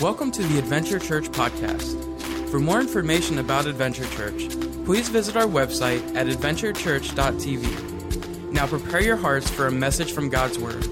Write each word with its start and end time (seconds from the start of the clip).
Welcome 0.00 0.30
to 0.30 0.42
the 0.42 0.58
Adventure 0.58 0.98
Church 0.98 1.28
podcast. 1.28 2.48
For 2.48 2.58
more 2.58 2.80
information 2.80 3.38
about 3.38 3.66
Adventure 3.66 4.06
Church, 4.06 4.48
please 4.86 5.10
visit 5.10 5.36
our 5.36 5.44
website 5.44 6.16
at 6.16 6.26
adventurechurch.tv. 6.26 8.50
Now 8.50 8.66
prepare 8.66 9.02
your 9.02 9.18
hearts 9.18 9.50
for 9.50 9.66
a 9.66 9.70
message 9.70 10.12
from 10.12 10.30
God's 10.30 10.58
Word. 10.58 10.86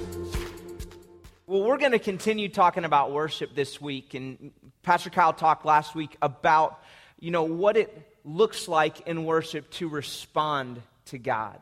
Well, 1.46 1.62
we're 1.62 1.78
going 1.78 1.92
to 1.92 1.98
continue 1.98 2.50
talking 2.50 2.84
about 2.84 3.10
worship 3.10 3.54
this 3.54 3.80
week. 3.80 4.12
And 4.12 4.52
Pastor 4.82 5.08
Kyle 5.08 5.32
talked 5.32 5.64
last 5.64 5.94
week 5.94 6.14
about, 6.20 6.78
you 7.18 7.30
know, 7.30 7.44
what 7.44 7.78
it 7.78 8.14
looks 8.26 8.68
like 8.68 9.06
in 9.06 9.24
worship 9.24 9.70
to 9.70 9.88
respond 9.88 10.82
to 11.06 11.16
God. 11.16 11.58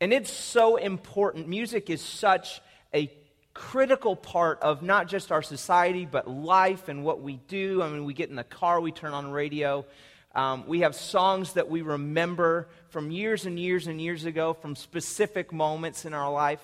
And 0.00 0.12
it's 0.12 0.32
so 0.32 0.76
important. 0.76 1.48
Music 1.48 1.90
is 1.90 2.00
such 2.00 2.60
a 2.94 3.12
critical 3.56 4.14
part 4.14 4.60
of 4.60 4.82
not 4.82 5.08
just 5.08 5.32
our 5.32 5.40
society, 5.40 6.04
but 6.04 6.28
life 6.28 6.88
and 6.88 7.02
what 7.02 7.22
we 7.22 7.40
do. 7.48 7.80
I 7.80 7.88
mean, 7.88 8.04
we 8.04 8.12
get 8.12 8.28
in 8.28 8.36
the 8.36 8.44
car, 8.44 8.82
we 8.82 8.92
turn 8.92 9.14
on 9.14 9.30
radio. 9.30 9.86
Um, 10.34 10.66
we 10.66 10.80
have 10.80 10.94
songs 10.94 11.54
that 11.54 11.70
we 11.70 11.80
remember 11.80 12.68
from 12.90 13.10
years 13.10 13.46
and 13.46 13.58
years 13.58 13.86
and 13.86 13.98
years 13.98 14.26
ago, 14.26 14.52
from 14.52 14.76
specific 14.76 15.54
moments 15.54 16.04
in 16.04 16.12
our 16.12 16.30
life. 16.30 16.60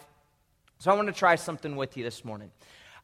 So 0.80 0.91
I 0.91 0.95
want 0.95 1.09
to 1.09 1.15
try 1.15 1.37
something 1.37 1.77
with 1.77 1.96
you 1.96 2.05
this 2.05 2.27
morning. 2.27 2.51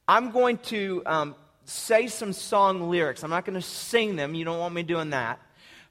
I'm 0.07 0.33
going 0.33 0.59
to 0.65 1.03
um, 1.07 1.35
say 1.65 2.09
some 2.09 2.35
song 2.35 2.91
lyrics. 2.91 3.25
I'm 3.25 3.31
not 3.31 3.47
going 3.47 3.59
to 3.59 3.67
sing 3.67 4.17
them. 4.17 4.35
You 4.35 4.45
don't 4.45 4.59
want 4.59 4.75
me 4.75 4.83
doing 4.83 5.11
that. 5.11 5.41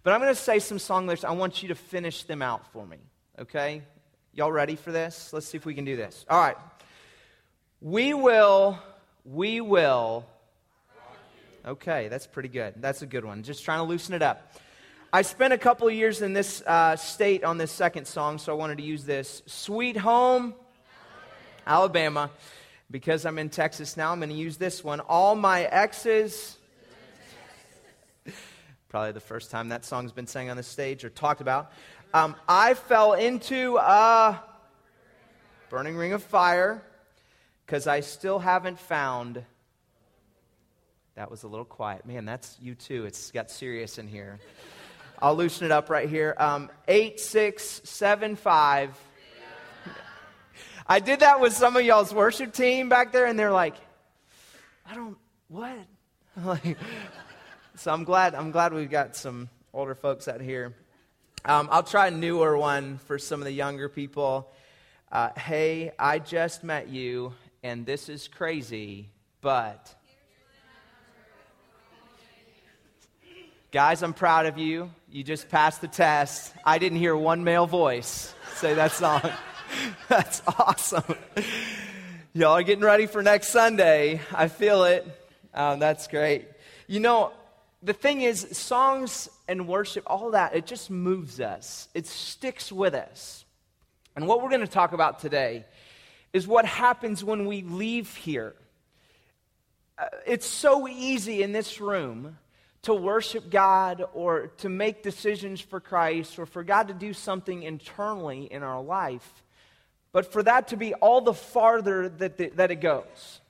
But 0.04 0.14
I'm 0.14 0.22
going 0.22 0.34
to 0.34 0.40
say 0.40 0.60
some 0.60 0.78
song 0.78 1.08
lyrics. 1.08 1.24
I 1.24 1.32
want 1.32 1.64
you 1.64 1.70
to 1.70 1.76
finish 1.76 2.26
them 2.26 2.44
out 2.44 2.72
for 2.72 2.86
me. 2.86 2.98
Okay? 3.40 3.82
Y'all 4.34 4.52
ready 4.52 4.76
for 4.76 4.92
this? 4.92 5.34
Let's 5.34 5.48
see 5.48 5.58
if 5.58 5.66
we 5.66 5.74
can 5.74 5.84
do 5.86 5.96
this. 5.96 6.28
All 6.30 6.40
right. 6.40 6.58
We 7.82 8.16
will, 8.16 8.80
we 9.24 9.62
will. 9.62 10.26
Okay, 11.64 12.08
that's 12.08 12.26
pretty 12.26 12.50
good. 12.50 12.74
That's 12.78 13.04
a 13.04 13.06
good 13.06 13.24
one. 13.24 13.44
Just 13.44 13.64
trying 13.64 13.78
to 13.80 13.84
loosen 13.84 14.16
it 14.16 14.24
up. 14.24 14.52
I 15.14 15.22
spent 15.22 15.54
a 15.54 15.60
couple 15.60 15.88
of 15.88 15.94
years 15.94 16.24
in 16.24 16.34
this 16.34 16.64
uh, 16.64 16.96
state 16.96 17.44
on 17.44 17.60
this 17.60 17.72
second 17.72 18.06
song, 18.06 18.40
so 18.40 18.52
I 18.52 18.56
wanted 18.56 18.80
to 18.80 18.84
use 18.84 19.04
this. 19.04 19.44
Sweet 19.46 19.96
Home, 19.98 20.56
Alabama. 21.68 22.32
Because 22.90 23.28
I'm 23.28 23.38
in 23.38 23.50
Texas 23.50 23.96
now, 23.96 24.12
I'm 24.12 24.20
going 24.20 24.30
to 24.30 24.36
use 24.36 24.58
this 24.58 24.84
one. 24.84 25.00
All 25.02 25.36
my 25.36 25.64
exes. 25.64 26.58
Probably 28.90 29.12
the 29.12 29.20
first 29.20 29.52
time 29.52 29.70
that 29.70 29.86
song's 29.86 30.14
been 30.14 30.26
sang 30.26 30.50
on 30.50 30.58
the 30.58 30.64
stage 30.64 31.04
or 31.04 31.10
talked 31.10 31.42
about. 31.42 31.72
Um, 32.14 32.36
I 32.48 32.74
fell 32.74 33.14
into 33.14 33.78
a 33.78 34.42
burning 35.70 35.96
ring 35.96 36.14
of 36.14 36.24
fire 36.24 36.82
because 37.68 37.86
I 37.86 38.00
still 38.00 38.40
haven't 38.40 38.80
found. 38.80 39.44
That 41.16 41.30
was 41.30 41.44
a 41.44 41.50
little 41.50 41.66
quiet. 41.66 42.06
Man, 42.06 42.24
that's 42.24 42.56
U2. 42.64 43.06
It's 43.06 43.30
got 43.32 43.52
serious 43.52 43.98
in 43.98 44.08
here. 44.08 44.40
I'll 45.20 45.36
loosen 45.36 45.66
it 45.66 45.72
up 45.72 45.90
right 45.90 46.08
here. 46.08 46.34
Um, 46.38 46.70
8675. 46.88 48.98
I 50.88 51.02
did 51.02 51.20
that 51.20 51.42
with 51.42 51.52
some 51.52 51.76
of 51.76 51.84
y'all's 51.84 52.14
worship 52.14 52.54
team 52.54 52.88
back 52.88 53.12
there, 53.12 53.26
and 53.26 53.38
they're 53.38 53.52
like, 53.52 53.76
I 54.90 54.96
don't, 54.96 55.18
what? 55.50 55.78
so 57.76 57.92
I'm 57.92 58.06
glad, 58.06 58.34
I'm 58.34 58.52
glad 58.52 58.74
we've 58.74 58.90
got 58.90 59.18
some 59.18 59.50
older 59.74 59.96
folks 59.96 60.30
out 60.30 60.40
here. 60.40 60.74
Um, 61.44 61.68
I'll 61.70 61.84
try 61.84 62.08
a 62.08 62.12
newer 62.12 62.58
one 62.58 63.00
for 63.00 63.20
some 63.20 63.42
of 63.42 63.46
the 63.46 63.52
younger 63.52 63.90
people. 63.90 64.50
Uh, 65.12 65.32
hey, 65.38 65.92
I 66.00 66.20
just 66.20 66.64
met 66.64 66.88
you, 66.88 67.34
and 67.64 67.86
this 67.86 68.10
is 68.10 68.28
crazy, 68.28 69.10
but. 69.42 69.94
Guys, 73.72 74.02
I'm 74.02 74.14
proud 74.14 74.46
of 74.46 74.58
you. 74.58 74.90
You 75.12 75.24
just 75.24 75.50
passed 75.50 75.82
the 75.82 75.88
test. 75.88 76.54
I 76.66 76.78
didn't 76.78 77.00
hear 77.00 77.16
one 77.16 77.44
male 77.44 77.68
voice 77.68 78.34
say 78.58 78.74
that 78.74 78.92
song. 78.92 79.22
That's 80.08 80.42
awesome. 80.48 81.04
Y'all 82.34 82.54
are 82.54 82.64
getting 82.64 82.84
ready 82.84 83.06
for 83.06 83.22
next 83.22 83.50
Sunday. 83.50 84.20
I 84.34 84.48
feel 84.48 84.84
it. 84.86 85.06
Um, 85.54 85.80
that's 85.80 86.08
great. 86.08 86.48
You 86.88 87.00
know, 87.00 87.34
the 87.82 87.94
thing 87.94 88.22
is, 88.22 88.48
songs 88.58 89.30
and 89.48 89.68
worship, 89.68 90.04
all 90.08 90.32
that, 90.32 90.56
it 90.56 90.66
just 90.66 90.90
moves 90.90 91.40
us, 91.40 91.88
it 91.94 92.06
sticks 92.06 92.72
with 92.72 92.94
us. 92.94 93.46
And 94.16 94.28
what 94.28 94.42
we're 94.42 94.50
going 94.50 94.62
to 94.62 94.68
talk 94.68 94.94
about 94.94 95.20
today 95.20 95.66
is 96.34 96.48
what 96.48 96.66
happens 96.66 97.24
when 97.24 97.46
we 97.46 97.62
leave 97.62 98.16
here. 98.16 98.54
Uh, 99.98 100.06
it's 100.26 100.46
so 100.46 100.88
easy 100.88 101.42
in 101.42 101.52
this 101.52 101.82
room 101.82 102.38
to 102.84 102.94
worship 102.94 103.50
God 103.50 104.04
or 104.14 104.48
to 104.58 104.70
make 104.70 105.04
decisions 105.04 105.60
for 105.60 105.80
Christ 105.80 106.38
or 106.40 106.46
for 106.46 106.64
God 106.64 106.90
to 106.90 106.94
do 106.94 107.14
something 107.14 107.64
internally 107.64 108.48
in 108.52 108.64
our 108.64 108.82
life, 108.82 109.44
but 110.12 110.32
for 110.32 110.44
that 110.44 110.70
to 110.70 110.78
be 110.78 110.94
all 110.94 111.22
the 111.22 111.34
farther 111.34 112.10
that, 112.10 112.38
the, 112.38 112.50
that 112.50 112.72
it 112.72 112.78
goes. 112.78 113.42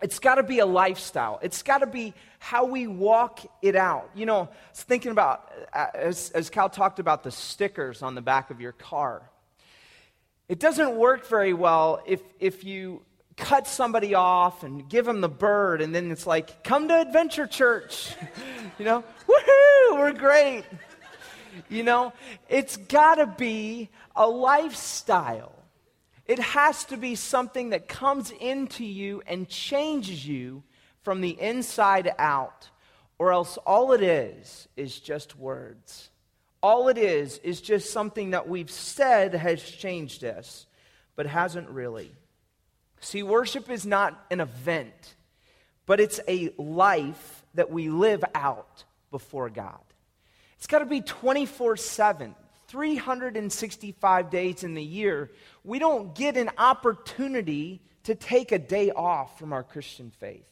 It's 0.00 0.18
got 0.18 0.36
to 0.36 0.44
be 0.44 0.60
a 0.60 0.66
lifestyle. 0.66 1.40
It's 1.42 1.62
got 1.62 1.78
to 1.78 1.86
be 1.86 2.14
how 2.38 2.66
we 2.66 2.86
walk 2.86 3.40
it 3.62 3.74
out. 3.74 4.10
You 4.14 4.26
know, 4.26 4.42
I 4.42 4.70
was 4.70 4.82
thinking 4.82 5.10
about, 5.10 5.50
uh, 5.72 5.86
as, 5.94 6.30
as 6.30 6.50
Cal 6.50 6.68
talked 6.68 7.00
about 7.00 7.24
the 7.24 7.32
stickers 7.32 8.02
on 8.02 8.14
the 8.14 8.22
back 8.22 8.50
of 8.50 8.60
your 8.60 8.72
car. 8.72 9.22
It 10.48 10.58
doesn't 10.58 10.96
work 10.96 11.26
very 11.26 11.52
well 11.52 12.02
if, 12.06 12.22
if 12.40 12.64
you 12.64 13.02
cut 13.36 13.66
somebody 13.66 14.14
off 14.14 14.64
and 14.64 14.88
give 14.88 15.04
them 15.04 15.20
the 15.20 15.28
bird, 15.28 15.80
and 15.80 15.94
then 15.94 16.10
it's 16.10 16.26
like, 16.26 16.64
come 16.64 16.88
to 16.88 17.00
Adventure 17.00 17.46
Church. 17.46 18.14
you 18.78 18.84
know, 18.84 19.04
woohoo, 19.28 19.98
we're 19.98 20.12
great. 20.12 20.64
You 21.68 21.82
know, 21.82 22.12
it's 22.48 22.76
got 22.76 23.16
to 23.16 23.26
be 23.26 23.90
a 24.16 24.26
lifestyle. 24.26 25.54
It 26.26 26.38
has 26.38 26.84
to 26.86 26.96
be 26.96 27.14
something 27.14 27.70
that 27.70 27.88
comes 27.88 28.30
into 28.30 28.84
you 28.84 29.22
and 29.26 29.48
changes 29.48 30.26
you 30.26 30.62
from 31.02 31.20
the 31.20 31.40
inside 31.40 32.12
out, 32.18 32.68
or 33.18 33.32
else 33.32 33.56
all 33.58 33.92
it 33.92 34.02
is 34.02 34.68
is 34.76 34.98
just 34.98 35.36
words. 35.36 36.10
All 36.62 36.88
it 36.88 36.98
is 36.98 37.38
is 37.38 37.60
just 37.60 37.92
something 37.92 38.30
that 38.30 38.48
we've 38.48 38.70
said 38.70 39.34
has 39.34 39.62
changed 39.62 40.24
us, 40.24 40.66
but 41.14 41.26
hasn't 41.26 41.68
really. 41.68 42.10
See, 43.00 43.22
worship 43.22 43.70
is 43.70 43.86
not 43.86 44.26
an 44.30 44.40
event, 44.40 45.14
but 45.86 46.00
it's 46.00 46.20
a 46.26 46.52
life 46.58 47.44
that 47.54 47.70
we 47.70 47.88
live 47.88 48.24
out 48.34 48.84
before 49.10 49.50
God. 49.50 49.78
It's 50.56 50.66
got 50.66 50.80
to 50.80 50.86
be 50.86 51.00
24 51.00 51.76
7, 51.76 52.34
365 52.66 54.30
days 54.30 54.64
in 54.64 54.74
the 54.74 54.82
year. 54.82 55.30
We 55.62 55.78
don't 55.78 56.14
get 56.14 56.36
an 56.36 56.50
opportunity 56.58 57.80
to 58.04 58.14
take 58.16 58.50
a 58.50 58.58
day 58.58 58.90
off 58.90 59.38
from 59.38 59.52
our 59.52 59.62
Christian 59.62 60.10
faith. 60.18 60.48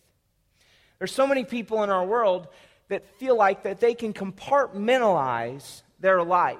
There's 0.98 1.12
so 1.12 1.26
many 1.26 1.44
people 1.44 1.82
in 1.82 1.90
our 1.90 2.04
world 2.04 2.48
that 2.88 3.18
feel 3.18 3.36
like 3.36 3.64
that 3.64 3.80
they 3.80 3.94
can 3.94 4.12
compartmentalize 4.12 5.82
their 6.00 6.22
life. 6.22 6.58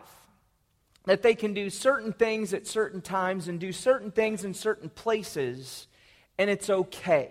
That 1.04 1.22
they 1.22 1.34
can 1.34 1.54
do 1.54 1.70
certain 1.70 2.12
things 2.12 2.52
at 2.52 2.66
certain 2.66 3.00
times 3.00 3.48
and 3.48 3.60
do 3.60 3.72
certain 3.72 4.10
things 4.10 4.44
in 4.44 4.54
certain 4.54 4.88
places, 4.90 5.86
and 6.38 6.50
it's 6.50 6.68
okay. 6.68 7.30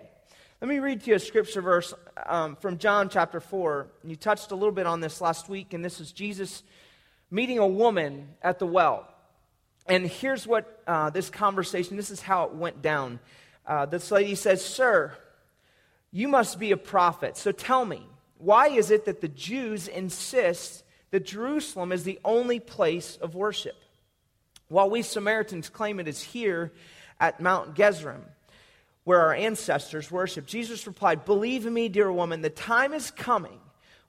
Let 0.60 0.68
me 0.68 0.78
read 0.78 1.02
to 1.02 1.10
you 1.10 1.16
a 1.16 1.18
scripture 1.18 1.60
verse 1.60 1.92
um, 2.24 2.56
from 2.56 2.78
John 2.78 3.10
chapter 3.10 3.40
4. 3.40 3.88
You 4.04 4.16
touched 4.16 4.50
a 4.52 4.54
little 4.54 4.72
bit 4.72 4.86
on 4.86 5.00
this 5.00 5.20
last 5.20 5.50
week, 5.50 5.74
and 5.74 5.84
this 5.84 6.00
is 6.00 6.12
Jesus 6.12 6.62
meeting 7.30 7.58
a 7.58 7.66
woman 7.66 8.28
at 8.40 8.58
the 8.58 8.66
well. 8.66 9.06
And 9.86 10.06
here's 10.06 10.46
what 10.46 10.82
uh, 10.86 11.10
this 11.10 11.28
conversation, 11.28 11.98
this 11.98 12.10
is 12.10 12.22
how 12.22 12.44
it 12.44 12.54
went 12.54 12.80
down. 12.80 13.20
Uh, 13.66 13.84
this 13.84 14.10
lady 14.10 14.34
says, 14.34 14.64
Sir, 14.64 15.12
you 16.10 16.28
must 16.28 16.58
be 16.58 16.70
a 16.72 16.76
prophet. 16.76 17.36
So 17.36 17.52
tell 17.52 17.84
me, 17.84 18.06
why 18.38 18.68
is 18.68 18.90
it 18.90 19.04
that 19.04 19.20
the 19.20 19.28
Jews 19.28 19.88
insist 19.88 20.84
that 21.16 21.24
Jerusalem 21.24 21.92
is 21.92 22.04
the 22.04 22.20
only 22.26 22.60
place 22.60 23.16
of 23.22 23.34
worship, 23.34 23.82
while 24.68 24.90
we 24.90 25.00
Samaritans 25.00 25.70
claim 25.70 25.98
it 25.98 26.08
is 26.08 26.20
here 26.20 26.74
at 27.18 27.40
Mount 27.40 27.74
Gerizim, 27.74 28.22
where 29.04 29.22
our 29.22 29.32
ancestors 29.32 30.10
worshiped. 30.10 30.46
Jesus 30.46 30.86
replied, 30.86 31.24
Believe 31.24 31.64
me, 31.64 31.88
dear 31.88 32.12
woman, 32.12 32.42
the 32.42 32.50
time 32.50 32.92
is 32.92 33.10
coming 33.10 33.58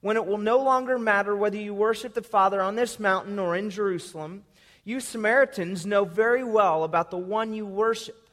when 0.02 0.18
it 0.18 0.26
will 0.26 0.38
no 0.38 0.58
longer 0.58 1.00
matter 1.00 1.34
whether 1.34 1.56
you 1.56 1.74
worship 1.74 2.14
the 2.14 2.22
Father 2.22 2.62
on 2.62 2.76
this 2.76 3.00
mountain 3.00 3.40
or 3.40 3.56
in 3.56 3.70
Jerusalem. 3.70 4.44
You 4.84 5.00
Samaritans 5.00 5.86
know 5.86 6.04
very 6.04 6.44
well 6.44 6.84
about 6.84 7.10
the 7.10 7.18
one 7.18 7.54
you 7.54 7.66
worship, 7.66 8.30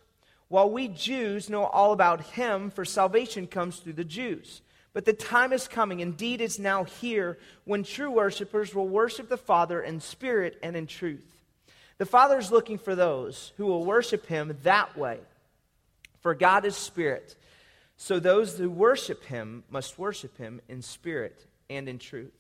while 0.49 0.69
we 0.69 0.89
Jews 0.89 1.49
know 1.49 1.63
all 1.63 1.93
about 1.93 2.23
him, 2.23 2.71
for 2.71 2.85
salvation 2.85 3.47
comes 3.47 3.77
through 3.77 3.93
the 3.93 4.03
Jews. 4.03 4.63
But 4.95 5.05
the 5.05 5.13
time 5.13 5.53
is 5.53 5.69
coming, 5.69 6.01
indeed 6.01 6.41
is 6.41 6.59
now 6.59 6.85
here, 6.85 7.37
when 7.65 7.83
true 7.83 8.11
worshipers 8.11 8.75
will 8.75 8.89
worship 8.89 9.29
the 9.29 9.37
Father 9.37 9.83
in 9.83 10.01
spirit 10.01 10.57
and 10.63 10.77
in 10.77 10.87
truth. 10.87 11.35
The 11.99 12.07
Father 12.07 12.39
is 12.39 12.53
looking 12.53 12.79
for 12.79 12.95
those 12.95 13.53
who 13.57 13.67
will 13.67 13.85
worship 13.85 14.27
him 14.27 14.57
that 14.63 14.97
way. 14.97 15.19
For 16.23 16.35
God 16.35 16.65
is 16.65 16.77
spirit. 16.77 17.35
So 17.97 18.19
those 18.19 18.57
who 18.57 18.71
worship 18.71 19.25
him 19.25 19.65
must 19.69 19.99
worship 19.99 20.39
him 20.39 20.61
in 20.69 20.81
spirit 20.81 21.45
and 21.69 21.89
in 21.89 21.99
truth. 21.99 22.33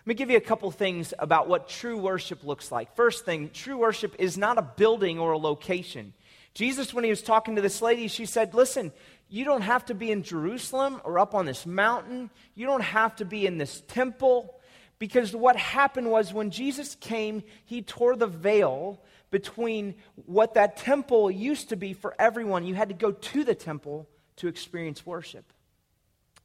Let 0.00 0.06
me 0.06 0.14
give 0.14 0.30
you 0.30 0.36
a 0.36 0.40
couple 0.40 0.70
things 0.70 1.14
about 1.18 1.46
what 1.46 1.68
true 1.68 1.96
worship 1.96 2.42
looks 2.42 2.72
like. 2.72 2.96
First 2.96 3.24
thing, 3.24 3.50
true 3.52 3.76
worship 3.76 4.16
is 4.18 4.36
not 4.36 4.58
a 4.58 4.62
building 4.62 5.18
or 5.18 5.32
a 5.32 5.38
location. 5.38 6.14
Jesus, 6.54 6.92
when 6.92 7.04
he 7.04 7.10
was 7.10 7.22
talking 7.22 7.56
to 7.56 7.62
this 7.62 7.80
lady, 7.80 8.08
she 8.08 8.26
said, 8.26 8.52
Listen, 8.52 8.92
you 9.32 9.46
don't 9.46 9.62
have 9.62 9.86
to 9.86 9.94
be 9.94 10.12
in 10.12 10.24
Jerusalem 10.24 11.00
or 11.04 11.18
up 11.18 11.34
on 11.34 11.46
this 11.46 11.64
mountain. 11.64 12.28
You 12.54 12.66
don't 12.66 12.82
have 12.82 13.16
to 13.16 13.24
be 13.24 13.46
in 13.46 13.56
this 13.56 13.82
temple. 13.88 14.60
Because 14.98 15.34
what 15.34 15.56
happened 15.56 16.10
was 16.10 16.34
when 16.34 16.50
Jesus 16.50 16.96
came, 16.96 17.42
he 17.64 17.80
tore 17.80 18.14
the 18.14 18.26
veil 18.26 19.00
between 19.30 19.94
what 20.26 20.52
that 20.52 20.76
temple 20.76 21.30
used 21.30 21.70
to 21.70 21.76
be 21.76 21.94
for 21.94 22.14
everyone. 22.18 22.66
You 22.66 22.74
had 22.74 22.90
to 22.90 22.94
go 22.94 23.10
to 23.10 23.42
the 23.42 23.54
temple 23.54 24.06
to 24.36 24.48
experience 24.48 25.06
worship. 25.06 25.50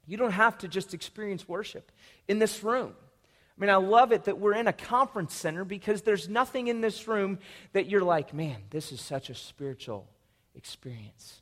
You 0.05 0.15
don't 0.15 0.31
have 0.31 0.57
to 0.59 0.69
just 0.69 0.93
experience 0.93 1.45
worship 1.45 1.91
in 2.29 2.39
this 2.39 2.63
room. 2.63 2.95
I 3.57 3.61
mean, 3.61 3.69
I 3.69 3.75
love 3.75 4.13
it 4.13 4.23
that 4.23 4.39
we're 4.39 4.55
in 4.55 4.67
a 4.67 4.71
conference 4.71 5.35
center 5.35 5.65
because 5.65 6.03
there's 6.03 6.29
nothing 6.29 6.67
in 6.67 6.79
this 6.79 7.05
room 7.05 7.39
that 7.73 7.89
you're 7.89 8.01
like, 8.01 8.33
man, 8.33 8.61
this 8.69 8.93
is 8.93 9.01
such 9.01 9.29
a 9.29 9.35
spiritual 9.35 10.07
experience. 10.55 11.41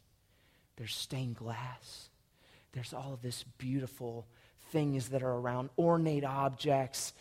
There's 0.77 0.95
stained 0.95 1.37
glass, 1.37 2.09
there's 2.73 2.93
all 2.93 3.13
of 3.13 3.21
this 3.21 3.43
beautiful 3.57 4.25
things 4.71 5.09
that 5.09 5.23
are 5.23 5.31
around, 5.31 5.69
ornate 5.77 6.25
objects. 6.25 7.13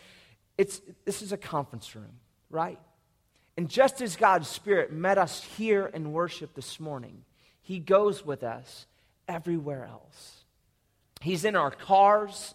It's, 0.59 0.81
this 1.05 1.23
is 1.23 1.33
a 1.33 1.37
conference 1.37 1.95
room, 1.95 2.19
right? 2.51 2.79
And 3.57 3.69
just 3.69 4.01
as 4.01 4.17
God's 4.17 4.49
Spirit 4.49 4.93
met 4.93 5.19
us 5.19 5.43
here 5.57 5.87
in 5.87 6.13
worship 6.13 6.55
this 6.55 6.81
morning, 6.81 7.25
He 7.63 7.79
goes 7.79 8.25
with 8.25 8.43
us 8.43 8.87
everywhere 9.29 9.85
else. 9.85 10.45
He's 11.21 11.45
in 11.45 11.55
our 11.55 11.71
cars, 11.71 12.55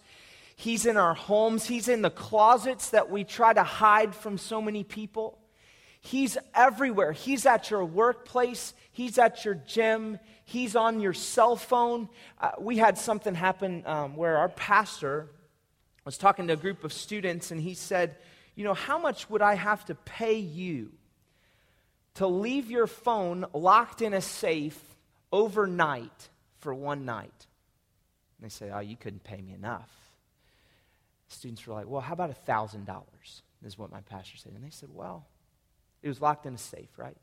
He's 0.55 0.85
in 0.85 0.97
our 0.97 1.13
homes, 1.13 1.65
He's 1.65 1.87
in 1.87 2.01
the 2.01 2.09
closets 2.09 2.89
that 2.89 3.09
we 3.09 3.23
try 3.23 3.53
to 3.53 3.63
hide 3.63 4.13
from 4.13 4.37
so 4.37 4.61
many 4.61 4.83
people. 4.83 5.38
He's 6.01 6.37
everywhere. 6.55 7.11
He's 7.11 7.45
at 7.45 7.69
your 7.69 7.83
workplace, 7.83 8.73
He's 8.91 9.17
at 9.17 9.45
your 9.45 9.55
gym, 9.55 10.19
He's 10.45 10.75
on 10.75 10.99
your 10.99 11.13
cell 11.13 11.55
phone. 11.55 12.09
Uh, 12.39 12.51
we 12.59 12.77
had 12.77 12.97
something 12.97 13.35
happen 13.35 13.83
um, 13.85 14.15
where 14.15 14.37
our 14.37 14.49
pastor 14.49 15.29
was 16.05 16.17
talking 16.17 16.47
to 16.47 16.53
a 16.53 16.57
group 16.57 16.83
of 16.83 16.91
students, 16.91 17.51
and 17.51 17.61
he 17.61 17.73
said, 17.75 18.15
You 18.55 18.63
know, 18.63 18.73
how 18.73 18.97
much 18.97 19.29
would 19.29 19.41
I 19.41 19.53
have 19.55 19.85
to 19.85 19.95
pay 19.95 20.39
you 20.39 20.91
to 22.15 22.25
leave 22.25 22.71
your 22.71 22.87
phone 22.87 23.45
locked 23.53 24.01
in 24.01 24.13
a 24.13 24.21
safe 24.21 24.81
overnight 25.31 26.29
for 26.57 26.73
one 26.73 27.05
night? 27.05 27.45
And 28.37 28.45
they 28.45 28.49
say, 28.49 28.71
Oh, 28.73 28.79
you 28.79 28.95
couldn't 28.95 29.23
pay 29.23 29.39
me 29.39 29.53
enough. 29.53 29.91
Students 31.27 31.67
were 31.67 31.75
like, 31.75 31.87
Well, 31.87 32.01
how 32.01 32.13
about 32.13 32.31
a 32.31 32.51
$1,000? 32.51 33.03
Is 33.65 33.77
what 33.77 33.91
my 33.91 34.01
pastor 34.01 34.37
said. 34.37 34.53
And 34.53 34.63
they 34.63 34.71
said, 34.71 34.89
Well, 34.91 35.27
it 36.01 36.07
was 36.07 36.21
locked 36.21 36.45
in 36.45 36.53
a 36.53 36.57
safe, 36.57 36.89
right? 36.97 37.17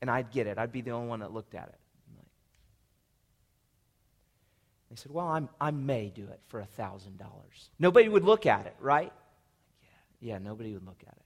And 0.00 0.10
I'd 0.10 0.30
get 0.30 0.46
it. 0.46 0.58
I'd 0.58 0.72
be 0.72 0.82
the 0.82 0.90
only 0.90 1.08
one 1.08 1.20
that 1.20 1.32
looked 1.32 1.54
at 1.54 1.68
it. 1.68 1.78
Like, 2.16 2.26
they 4.90 4.96
said, 4.96 5.12
Well, 5.12 5.26
I'm, 5.26 5.48
I 5.60 5.70
may 5.70 6.10
do 6.14 6.24
it 6.24 6.40
for 6.48 6.60
a 6.60 6.66
$1,000. 6.78 7.08
Nobody 7.78 8.08
would 8.08 8.24
look 8.24 8.46
at 8.46 8.66
it, 8.66 8.76
right? 8.80 9.12
Yeah, 10.20 10.34
yeah, 10.34 10.38
nobody 10.38 10.72
would 10.74 10.84
look 10.84 11.02
at 11.06 11.14
it. 11.14 11.24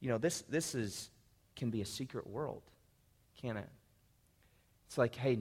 You 0.00 0.10
know, 0.10 0.18
this, 0.18 0.42
this 0.42 0.74
is, 0.74 1.10
can 1.56 1.70
be 1.70 1.80
a 1.80 1.86
secret 1.86 2.26
world, 2.26 2.62
can 3.40 3.56
it? 3.56 3.68
It's 4.88 4.98
like, 4.98 5.14
hey, 5.14 5.38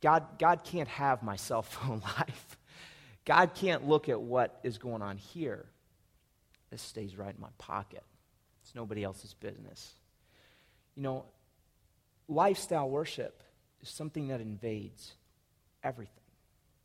God, 0.00 0.38
God 0.38 0.64
can't 0.64 0.88
have 0.88 1.22
my 1.22 1.36
cell 1.36 1.62
phone 1.62 2.02
life. 2.18 2.58
God 3.24 3.54
can't 3.54 3.86
look 3.86 4.08
at 4.08 4.20
what 4.20 4.58
is 4.62 4.78
going 4.78 5.02
on 5.02 5.16
here. 5.16 5.66
This 6.70 6.82
stays 6.82 7.16
right 7.16 7.34
in 7.34 7.40
my 7.40 7.48
pocket. 7.58 8.02
It's 8.70 8.76
nobody 8.76 9.02
else's 9.02 9.34
business. 9.34 9.94
You 10.94 11.02
know, 11.02 11.24
lifestyle 12.28 12.88
worship 12.88 13.42
is 13.82 13.88
something 13.88 14.28
that 14.28 14.40
invades 14.40 15.14
everything. 15.82 16.14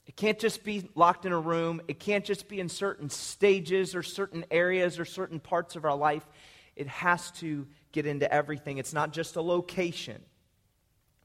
It 0.07 0.15
can't 0.15 0.39
just 0.39 0.63
be 0.63 0.89
locked 0.95 1.27
in 1.27 1.31
a 1.31 1.39
room. 1.39 1.81
It 1.87 1.99
can't 1.99 2.25
just 2.25 2.47
be 2.47 2.59
in 2.59 2.69
certain 2.69 3.11
stages 3.11 3.93
or 3.93 4.01
certain 4.01 4.45
areas 4.49 4.97
or 4.97 5.05
certain 5.05 5.39
parts 5.39 5.75
of 5.75 5.85
our 5.85 5.95
life. 5.95 6.25
It 6.75 6.87
has 6.87 7.29
to 7.33 7.67
get 7.91 8.07
into 8.07 8.31
everything. 8.33 8.79
It's 8.79 8.93
not 8.93 9.13
just 9.13 9.35
a 9.35 9.41
location, 9.41 10.23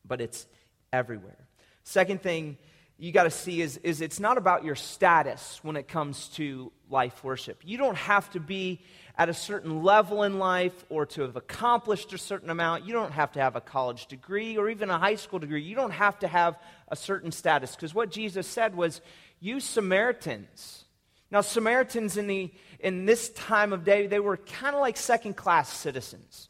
but 0.06 0.20
it's 0.20 0.46
everywhere. 0.92 1.48
Second 1.84 2.20
thing 2.20 2.58
you 2.98 3.12
got 3.12 3.24
to 3.24 3.30
see 3.30 3.62
is, 3.62 3.78
is 3.78 4.02
it's 4.02 4.20
not 4.20 4.36
about 4.36 4.62
your 4.62 4.74
status 4.74 5.58
when 5.62 5.76
it 5.76 5.88
comes 5.88 6.28
to 6.34 6.70
life 6.90 7.24
worship. 7.24 7.62
You 7.64 7.78
don't 7.78 7.96
have 7.96 8.28
to 8.32 8.40
be 8.40 8.82
at 9.20 9.28
a 9.28 9.34
certain 9.34 9.82
level 9.82 10.22
in 10.22 10.38
life 10.38 10.86
or 10.88 11.04
to 11.04 11.20
have 11.20 11.36
accomplished 11.36 12.14
a 12.14 12.16
certain 12.16 12.48
amount. 12.48 12.86
You 12.86 12.94
don't 12.94 13.12
have 13.12 13.32
to 13.32 13.40
have 13.40 13.54
a 13.54 13.60
college 13.60 14.06
degree 14.06 14.56
or 14.56 14.70
even 14.70 14.88
a 14.88 14.98
high 14.98 15.16
school 15.16 15.38
degree. 15.38 15.60
You 15.60 15.74
don't 15.74 15.90
have 15.90 16.18
to 16.20 16.26
have 16.26 16.58
a 16.88 16.96
certain 16.96 17.30
status. 17.30 17.76
Because 17.76 17.94
what 17.94 18.10
Jesus 18.10 18.46
said 18.46 18.74
was, 18.74 19.02
you 19.38 19.60
Samaritans. 19.60 20.86
Now, 21.30 21.42
Samaritans 21.42 22.16
in, 22.16 22.28
the, 22.28 22.50
in 22.78 23.04
this 23.04 23.28
time 23.28 23.74
of 23.74 23.84
day, 23.84 24.06
they 24.06 24.20
were 24.20 24.38
kind 24.38 24.74
of 24.74 24.80
like 24.80 24.96
second 24.96 25.36
class 25.36 25.70
citizens. 25.70 26.48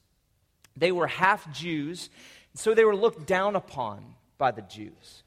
They 0.76 0.92
were 0.92 1.08
half 1.08 1.52
Jews, 1.52 2.08
so 2.54 2.72
they 2.72 2.84
were 2.84 2.94
looked 2.94 3.26
down 3.26 3.56
upon 3.56 4.14
by 4.38 4.52
the 4.52 4.62
Jews. 4.62 5.24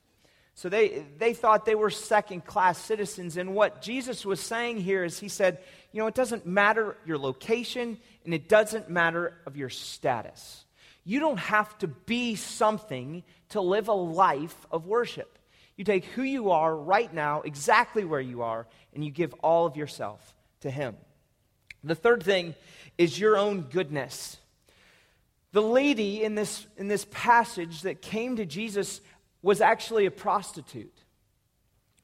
So 0.55 0.69
they, 0.69 1.03
they 1.17 1.33
thought 1.33 1.65
they 1.65 1.75
were 1.75 1.89
second 1.89 2.45
class 2.45 2.77
citizens. 2.77 3.35
And 3.35 3.53
what 3.53 3.81
Jesus 3.81 4.25
was 4.25 4.39
saying 4.39 4.77
here 4.77 5.03
is 5.03 5.19
he 5.19 5.27
said, 5.27 5.59
you 5.93 5.99
know, 5.99 6.07
it 6.07 6.15
doesn't 6.15 6.45
matter 6.45 6.97
your 7.05 7.17
location 7.17 7.97
and 8.25 8.33
it 8.33 8.49
doesn't 8.49 8.89
matter 8.89 9.37
of 9.45 9.55
your 9.55 9.69
status. 9.69 10.65
You 11.05 11.19
don't 11.19 11.37
have 11.37 11.77
to 11.79 11.87
be 11.87 12.35
something 12.35 13.23
to 13.49 13.61
live 13.61 13.87
a 13.87 13.93
life 13.93 14.55
of 14.71 14.87
worship. 14.87 15.37
You 15.77 15.85
take 15.85 16.05
who 16.05 16.23
you 16.23 16.51
are 16.51 16.75
right 16.75 17.13
now, 17.13 17.41
exactly 17.41 18.03
where 18.05 18.21
you 18.21 18.41
are, 18.41 18.67
and 18.93 19.05
you 19.05 19.11
give 19.11 19.33
all 19.43 19.65
of 19.65 19.77
yourself 19.77 20.35
to 20.61 20.71
Him. 20.71 20.95
The 21.83 21.95
third 21.95 22.23
thing 22.23 22.55
is 22.97 23.19
your 23.19 23.37
own 23.37 23.61
goodness. 23.61 24.37
The 25.51 25.61
lady 25.61 26.23
in 26.23 26.35
this, 26.35 26.65
in 26.77 26.87
this 26.87 27.05
passage 27.11 27.81
that 27.83 28.01
came 28.01 28.37
to 28.37 28.45
Jesus 28.45 29.01
was 29.41 29.61
actually 29.61 30.05
a 30.05 30.11
prostitute. 30.11 30.97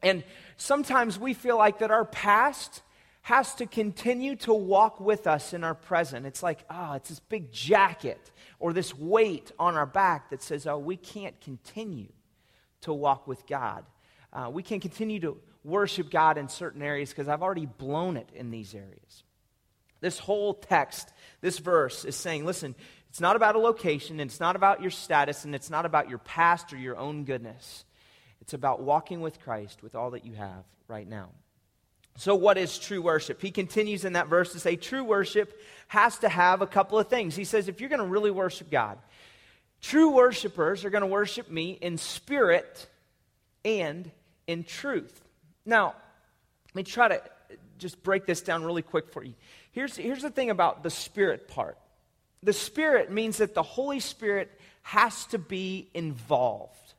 And 0.03 0.23
sometimes 0.57 1.17
we 1.17 1.33
feel 1.33 1.57
like 1.57 1.79
that 1.79 1.89
our 1.89 2.05
past 2.05 2.81
has 3.21 3.53
to 3.55 3.65
continue 3.65 4.35
to 4.37 4.53
walk 4.53 4.99
with 4.99 5.27
us 5.27 5.53
in 5.53 5.63
our 5.63 5.75
present. 5.75 6.25
It's 6.25 6.41
like, 6.41 6.63
ah, 6.69 6.91
oh, 6.91 6.95
it's 6.95 7.09
this 7.09 7.19
big 7.19 7.51
jacket 7.51 8.31
or 8.59 8.73
this 8.73 8.95
weight 8.95 9.51
on 9.59 9.75
our 9.75 9.85
back 9.85 10.29
that 10.29 10.41
says, 10.41 10.65
oh, 10.65 10.77
we 10.77 10.97
can't 10.97 11.39
continue 11.41 12.11
to 12.81 12.93
walk 12.93 13.27
with 13.27 13.45
God. 13.45 13.85
Uh, 14.31 14.49
we 14.51 14.63
can't 14.63 14.81
continue 14.81 15.19
to 15.19 15.37
worship 15.63 16.09
God 16.09 16.37
in 16.37 16.47
certain 16.47 16.81
areas 16.81 17.09
because 17.09 17.27
I've 17.27 17.41
already 17.41 17.65
blown 17.65 18.17
it 18.17 18.29
in 18.33 18.51
these 18.51 18.73
areas. 18.73 19.23
This 20.01 20.17
whole 20.17 20.53
text, 20.53 21.11
this 21.41 21.59
verse 21.59 22.05
is 22.05 22.15
saying, 22.15 22.45
listen, 22.45 22.75
it's 23.09 23.19
not 23.19 23.35
about 23.35 23.55
a 23.55 23.59
location, 23.59 24.19
and 24.19 24.29
it's 24.29 24.39
not 24.39 24.55
about 24.55 24.81
your 24.81 24.91
status, 24.91 25.43
and 25.43 25.55
it's 25.55 25.69
not 25.69 25.85
about 25.85 26.09
your 26.09 26.19
past 26.19 26.71
or 26.71 26.77
your 26.77 26.95
own 26.95 27.25
goodness. 27.25 27.83
It's 28.39 28.53
about 28.53 28.81
walking 28.81 29.19
with 29.19 29.41
Christ 29.41 29.83
with 29.83 29.95
all 29.95 30.11
that 30.11 30.25
you 30.25 30.33
have 30.33 30.63
right 30.87 31.07
now. 31.07 31.29
So, 32.17 32.35
what 32.35 32.57
is 32.57 32.77
true 32.77 33.01
worship? 33.01 33.41
He 33.41 33.51
continues 33.51 34.03
in 34.03 34.13
that 34.13 34.27
verse 34.27 34.51
to 34.53 34.59
say 34.59 34.75
true 34.75 35.03
worship 35.03 35.59
has 35.87 36.17
to 36.19 36.29
have 36.29 36.61
a 36.61 36.67
couple 36.67 36.99
of 36.99 37.07
things. 37.07 37.35
He 37.35 37.45
says, 37.45 37.67
if 37.67 37.79
you're 37.79 37.89
going 37.89 38.01
to 38.01 38.07
really 38.07 38.31
worship 38.31 38.69
God, 38.69 38.97
true 39.81 40.11
worshipers 40.11 40.83
are 40.85 40.89
going 40.89 41.01
to 41.01 41.07
worship 41.07 41.49
me 41.49 41.71
in 41.71 41.97
spirit 41.97 42.87
and 43.63 44.11
in 44.47 44.63
truth. 44.63 45.21
Now, 45.65 45.95
let 46.67 46.75
me 46.75 46.83
try 46.83 47.07
to 47.07 47.21
just 47.77 48.03
break 48.03 48.25
this 48.25 48.41
down 48.41 48.65
really 48.65 48.81
quick 48.81 49.09
for 49.11 49.23
you. 49.23 49.33
Here's, 49.71 49.95
here's 49.95 50.21
the 50.21 50.29
thing 50.29 50.49
about 50.49 50.83
the 50.83 50.89
spirit 50.89 51.47
part 51.47 51.77
the 52.41 52.53
Spirit 52.53 53.11
means 53.11 53.37
that 53.37 53.53
the 53.53 53.63
Holy 53.63 53.99
Spirit 53.99 54.49
has 54.81 55.25
to 55.27 55.37
be 55.37 55.89
involved, 55.93 56.93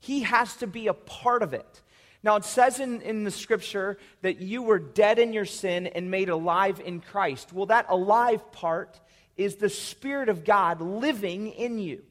He 0.00 0.22
has 0.22 0.56
to 0.56 0.66
be 0.66 0.88
a 0.88 0.94
part 0.94 1.42
of 1.42 1.54
it. 1.54 1.80
Now, 2.24 2.36
it 2.36 2.44
says 2.44 2.78
in, 2.78 3.00
in 3.02 3.24
the 3.24 3.30
scripture 3.30 3.98
that 4.20 4.40
you 4.40 4.62
were 4.62 4.78
dead 4.78 5.18
in 5.18 5.32
your 5.32 5.44
sin 5.44 5.88
and 5.88 6.10
made 6.10 6.28
alive 6.28 6.80
in 6.84 7.00
Christ. 7.00 7.52
Well, 7.52 7.66
that 7.66 7.86
alive 7.88 8.52
part 8.52 9.00
is 9.36 9.56
the 9.56 9.68
Spirit 9.68 10.28
of 10.28 10.44
God 10.44 10.80
living 10.80 11.48
in 11.48 11.78
you. 11.78 12.02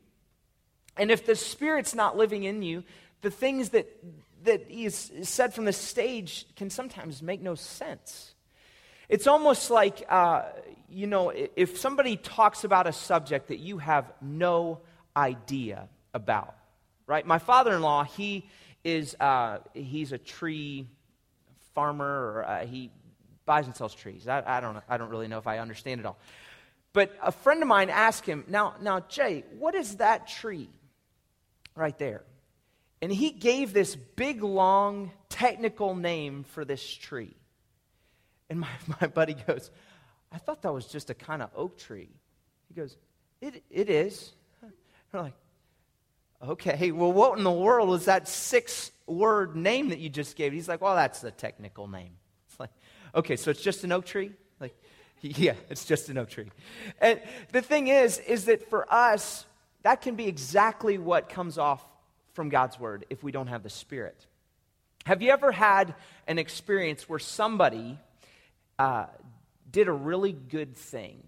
And 0.98 1.12
if 1.12 1.26
the 1.26 1.36
Spirit's 1.36 1.96
not 1.96 2.18
living 2.18 2.44
in 2.44 2.62
you, 2.62 2.84
the 3.22 3.32
things 3.32 3.70
that, 3.70 3.88
that 4.44 4.70
is 4.70 5.12
said 5.24 5.54
from 5.54 5.66
the 5.66 5.74
stage 5.74 6.46
can 6.56 6.70
sometimes 6.70 7.22
make 7.22 7.42
no 7.42 7.56
sense. 7.56 8.34
It's 9.08 9.28
almost 9.28 9.70
like, 9.70 10.06
uh, 10.10 10.44
you 10.90 11.08
know, 11.08 11.32
if 11.34 11.78
somebody 11.78 12.18
talks 12.18 12.64
about 12.64 12.88
a 12.88 12.94
subject 12.94 13.48
that 13.48 13.60
you 13.60 13.78
have 13.78 14.12
no 14.22 14.80
idea 15.16 15.88
about, 16.14 16.56
right? 17.08 17.26
My 17.26 17.40
father 17.40 17.76
in 17.76 17.82
law, 17.82 18.04
he 18.04 18.50
is 18.84 19.16
uh, 19.20 19.60
he's 19.74 20.12
a 20.12 20.18
tree 20.18 20.88
farmer, 21.74 22.06
or 22.06 22.46
uh, 22.46 22.66
he 22.66 22.92
buys 23.46 23.66
and 23.66 23.76
sells 23.76 23.94
trees. 23.94 24.28
I, 24.28 24.44
I, 24.46 24.60
don't, 24.60 24.78
I 24.88 24.98
don't 24.98 25.10
really 25.10 25.28
know 25.28 25.38
if 25.38 25.48
I 25.48 25.60
understand 25.60 26.00
it 26.00 26.06
all. 26.06 26.18
But 26.94 27.16
a 27.22 27.32
friend 27.32 27.62
of 27.62 27.68
mine 27.68 27.90
asked 27.90 28.26
him, 28.26 28.44
now, 28.48 28.76
now, 28.82 29.00
Jay, 29.00 29.44
what 29.58 29.76
is 29.76 29.98
that 29.98 30.28
tree 30.28 30.70
right 31.76 31.98
there? 31.98 32.24
And 33.02 33.12
he 33.12 33.32
gave 33.32 33.74
this 33.74 33.96
big, 33.96 34.44
long, 34.44 35.12
technical 35.30 35.96
name 35.96 36.44
for 36.44 36.66
this 36.66 36.86
tree. 36.86 37.36
And 38.50 38.60
my, 38.60 38.70
my 39.02 39.08
buddy 39.08 39.36
goes, 39.48 39.72
I 40.32 40.38
thought 40.38 40.62
that 40.62 40.74
was 40.74 40.86
just 40.86 41.10
a 41.10 41.14
kind 41.14 41.42
of 41.42 41.50
oak 41.56 41.78
tree. 41.78 42.10
He 42.68 42.74
goes, 42.74 42.96
It, 43.42 43.64
it 43.70 43.90
is. 43.90 44.32
We're 45.12 45.22
like, 45.22 45.34
okay, 46.50 46.92
well, 46.92 47.12
what 47.12 47.38
in 47.38 47.44
the 47.44 47.52
world 47.52 47.94
is 48.00 48.06
that 48.06 48.28
six 48.28 48.92
word 49.06 49.56
name 49.56 49.90
that 49.90 50.00
you 50.00 50.10
just 50.10 50.36
gave? 50.36 50.54
He's 50.54 50.68
like, 50.68 50.82
well, 50.82 50.96
that's 50.96 51.22
the 51.22 51.32
technical 51.32 51.88
name. 51.88 52.12
It's 52.50 52.60
like, 52.60 52.72
okay, 53.16 53.36
so 53.36 53.52
it's 53.52 53.62
just 53.62 53.84
an 53.84 53.92
oak 53.92 54.06
tree? 54.06 54.32
Like, 54.60 54.76
yeah, 55.22 55.54
it's 55.70 55.86
just 55.86 56.10
an 56.10 56.18
oak 56.18 56.30
tree. 56.30 56.52
And 57.00 57.22
the 57.52 57.62
thing 57.62 57.88
is, 57.88 58.18
is 58.20 58.46
that 58.46 58.70
for 58.70 58.92
us, 58.92 59.46
that 59.84 60.02
can 60.02 60.16
be 60.16 60.28
exactly 60.28 60.98
what 60.98 61.30
comes 61.30 61.58
off 61.58 61.84
from 62.34 62.50
God's 62.50 62.80
word 62.80 63.06
if 63.10 63.24
we 63.24 63.32
don't 63.32 63.48
have 63.48 63.64
the 63.64 63.70
Spirit. 63.70 64.26
Have 65.06 65.22
you 65.22 65.32
ever 65.32 65.52
had 65.52 65.96
an 66.28 66.38
experience 66.38 67.10
where 67.10 67.20
somebody 67.20 67.98
uh, 68.78 69.08
did 69.70 69.88
a 69.88 69.92
really 69.92 70.32
good 70.32 70.76
thing? 70.76 71.24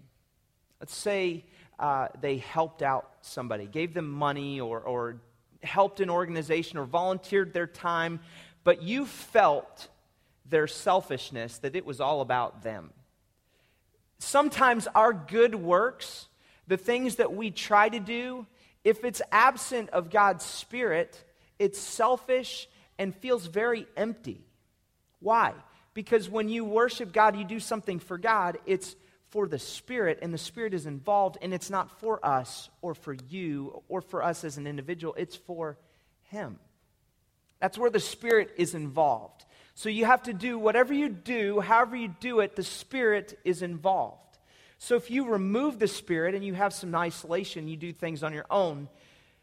Let's 0.80 0.94
say 0.94 1.44
uh, 1.78 2.08
they 2.20 2.38
helped 2.38 2.82
out 2.82 3.10
somebody, 3.20 3.66
gave 3.66 3.94
them 3.94 4.10
money, 4.10 4.60
or, 4.60 4.80
or 4.80 5.16
helped 5.62 6.00
an 6.00 6.10
organization, 6.10 6.78
or 6.78 6.84
volunteered 6.84 7.52
their 7.52 7.66
time, 7.66 8.20
but 8.62 8.82
you 8.82 9.06
felt 9.06 9.88
their 10.46 10.66
selfishness, 10.66 11.58
that 11.58 11.74
it 11.74 11.86
was 11.86 12.00
all 12.00 12.20
about 12.20 12.62
them. 12.62 12.90
Sometimes 14.18 14.86
our 14.94 15.12
good 15.12 15.54
works, 15.54 16.28
the 16.66 16.76
things 16.76 17.16
that 17.16 17.34
we 17.34 17.50
try 17.50 17.88
to 17.88 17.98
do, 17.98 18.46
if 18.84 19.04
it's 19.04 19.22
absent 19.32 19.90
of 19.90 20.10
God's 20.10 20.44
Spirit, 20.44 21.24
it's 21.58 21.78
selfish 21.78 22.68
and 22.98 23.14
feels 23.14 23.46
very 23.46 23.86
empty. 23.96 24.44
Why? 25.20 25.54
Because 25.94 26.28
when 26.28 26.48
you 26.48 26.64
worship 26.64 27.12
God, 27.12 27.36
you 27.36 27.44
do 27.44 27.60
something 27.60 27.98
for 27.98 28.18
God, 28.18 28.58
it's 28.66 28.94
for 29.34 29.48
the 29.48 29.58
Spirit, 29.58 30.20
and 30.22 30.32
the 30.32 30.38
Spirit 30.38 30.74
is 30.74 30.86
involved, 30.86 31.38
and 31.42 31.52
it's 31.52 31.68
not 31.68 31.90
for 31.98 32.24
us 32.24 32.70
or 32.82 32.94
for 32.94 33.16
you 33.28 33.82
or 33.88 34.00
for 34.00 34.22
us 34.22 34.44
as 34.44 34.58
an 34.58 34.68
individual, 34.68 35.12
it's 35.18 35.34
for 35.34 35.76
Him. 36.30 36.60
That's 37.58 37.76
where 37.76 37.90
the 37.90 37.98
Spirit 37.98 38.54
is 38.58 38.76
involved. 38.76 39.44
So 39.74 39.88
you 39.88 40.04
have 40.04 40.22
to 40.22 40.32
do 40.32 40.56
whatever 40.56 40.94
you 40.94 41.08
do, 41.08 41.58
however 41.58 41.96
you 41.96 42.14
do 42.20 42.38
it, 42.38 42.54
the 42.54 42.62
Spirit 42.62 43.36
is 43.44 43.60
involved. 43.60 44.38
So 44.78 44.94
if 44.94 45.10
you 45.10 45.26
remove 45.26 45.80
the 45.80 45.88
Spirit 45.88 46.36
and 46.36 46.44
you 46.44 46.54
have 46.54 46.72
some 46.72 46.94
isolation, 46.94 47.66
you 47.66 47.76
do 47.76 47.92
things 47.92 48.22
on 48.22 48.34
your 48.34 48.46
own, 48.52 48.88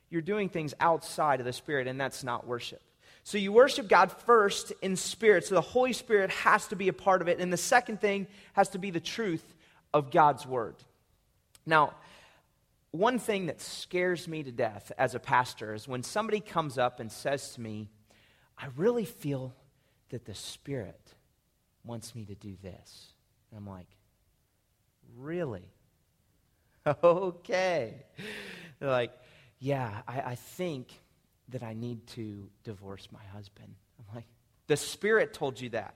you're 0.09 0.21
doing 0.21 0.47
things 0.47 0.73
outside 0.79 1.41
of 1.41 1.45
the 1.45 1.51
Spirit, 1.51 1.87
and 1.87 1.99
that's 1.99 2.23
not 2.23 2.47
worship. 2.47 2.81
So 3.25 3.37
you 3.37 3.51
worship 3.51 3.89
God 3.89 4.09
first 4.09 4.71
in 4.81 4.95
spirit. 4.95 5.45
So 5.45 5.55
the 5.55 5.59
Holy 5.59 5.91
Spirit 5.91 6.29
has 6.29 6.67
to 6.67 6.77
be 6.77 6.87
a 6.87 6.93
part 6.93 7.21
of 7.21 7.27
it. 7.27 7.39
And 7.39 7.51
the 7.51 7.57
second 7.57 7.99
thing 7.99 8.27
has 8.53 8.69
to 8.69 8.79
be 8.79 8.89
the 8.89 9.01
truth 9.01 9.43
of 9.93 10.11
God's 10.11 10.45
word. 10.45 10.75
Now, 11.65 11.95
one 12.91 13.19
thing 13.19 13.45
that 13.45 13.61
scares 13.61 14.27
me 14.27 14.43
to 14.43 14.51
death 14.51 14.91
as 14.97 15.15
a 15.15 15.19
pastor 15.19 15.73
is 15.73 15.87
when 15.87 16.03
somebody 16.03 16.39
comes 16.39 16.77
up 16.77 16.99
and 16.99 17.11
says 17.11 17.53
to 17.55 17.61
me, 17.61 17.89
I 18.57 18.67
really 18.75 19.05
feel 19.05 19.55
that 20.09 20.25
the 20.25 20.35
Spirit 20.35 21.13
wants 21.85 22.13
me 22.13 22.25
to 22.25 22.35
do 22.35 22.55
this. 22.61 23.13
And 23.49 23.57
I'm 23.57 23.67
like, 23.67 23.87
really? 25.17 25.71
okay. 27.03 27.95
They're 28.79 28.89
like, 28.89 29.13
yeah, 29.59 30.01
I, 30.07 30.21
I 30.21 30.35
think 30.35 30.99
that 31.49 31.63
I 31.63 31.73
need 31.73 32.07
to 32.07 32.49
divorce 32.63 33.07
my 33.11 33.23
husband. 33.33 33.73
I'm 33.99 34.15
like, 34.15 34.25
the 34.67 34.77
Spirit 34.77 35.33
told 35.33 35.59
you 35.59 35.69
that. 35.69 35.95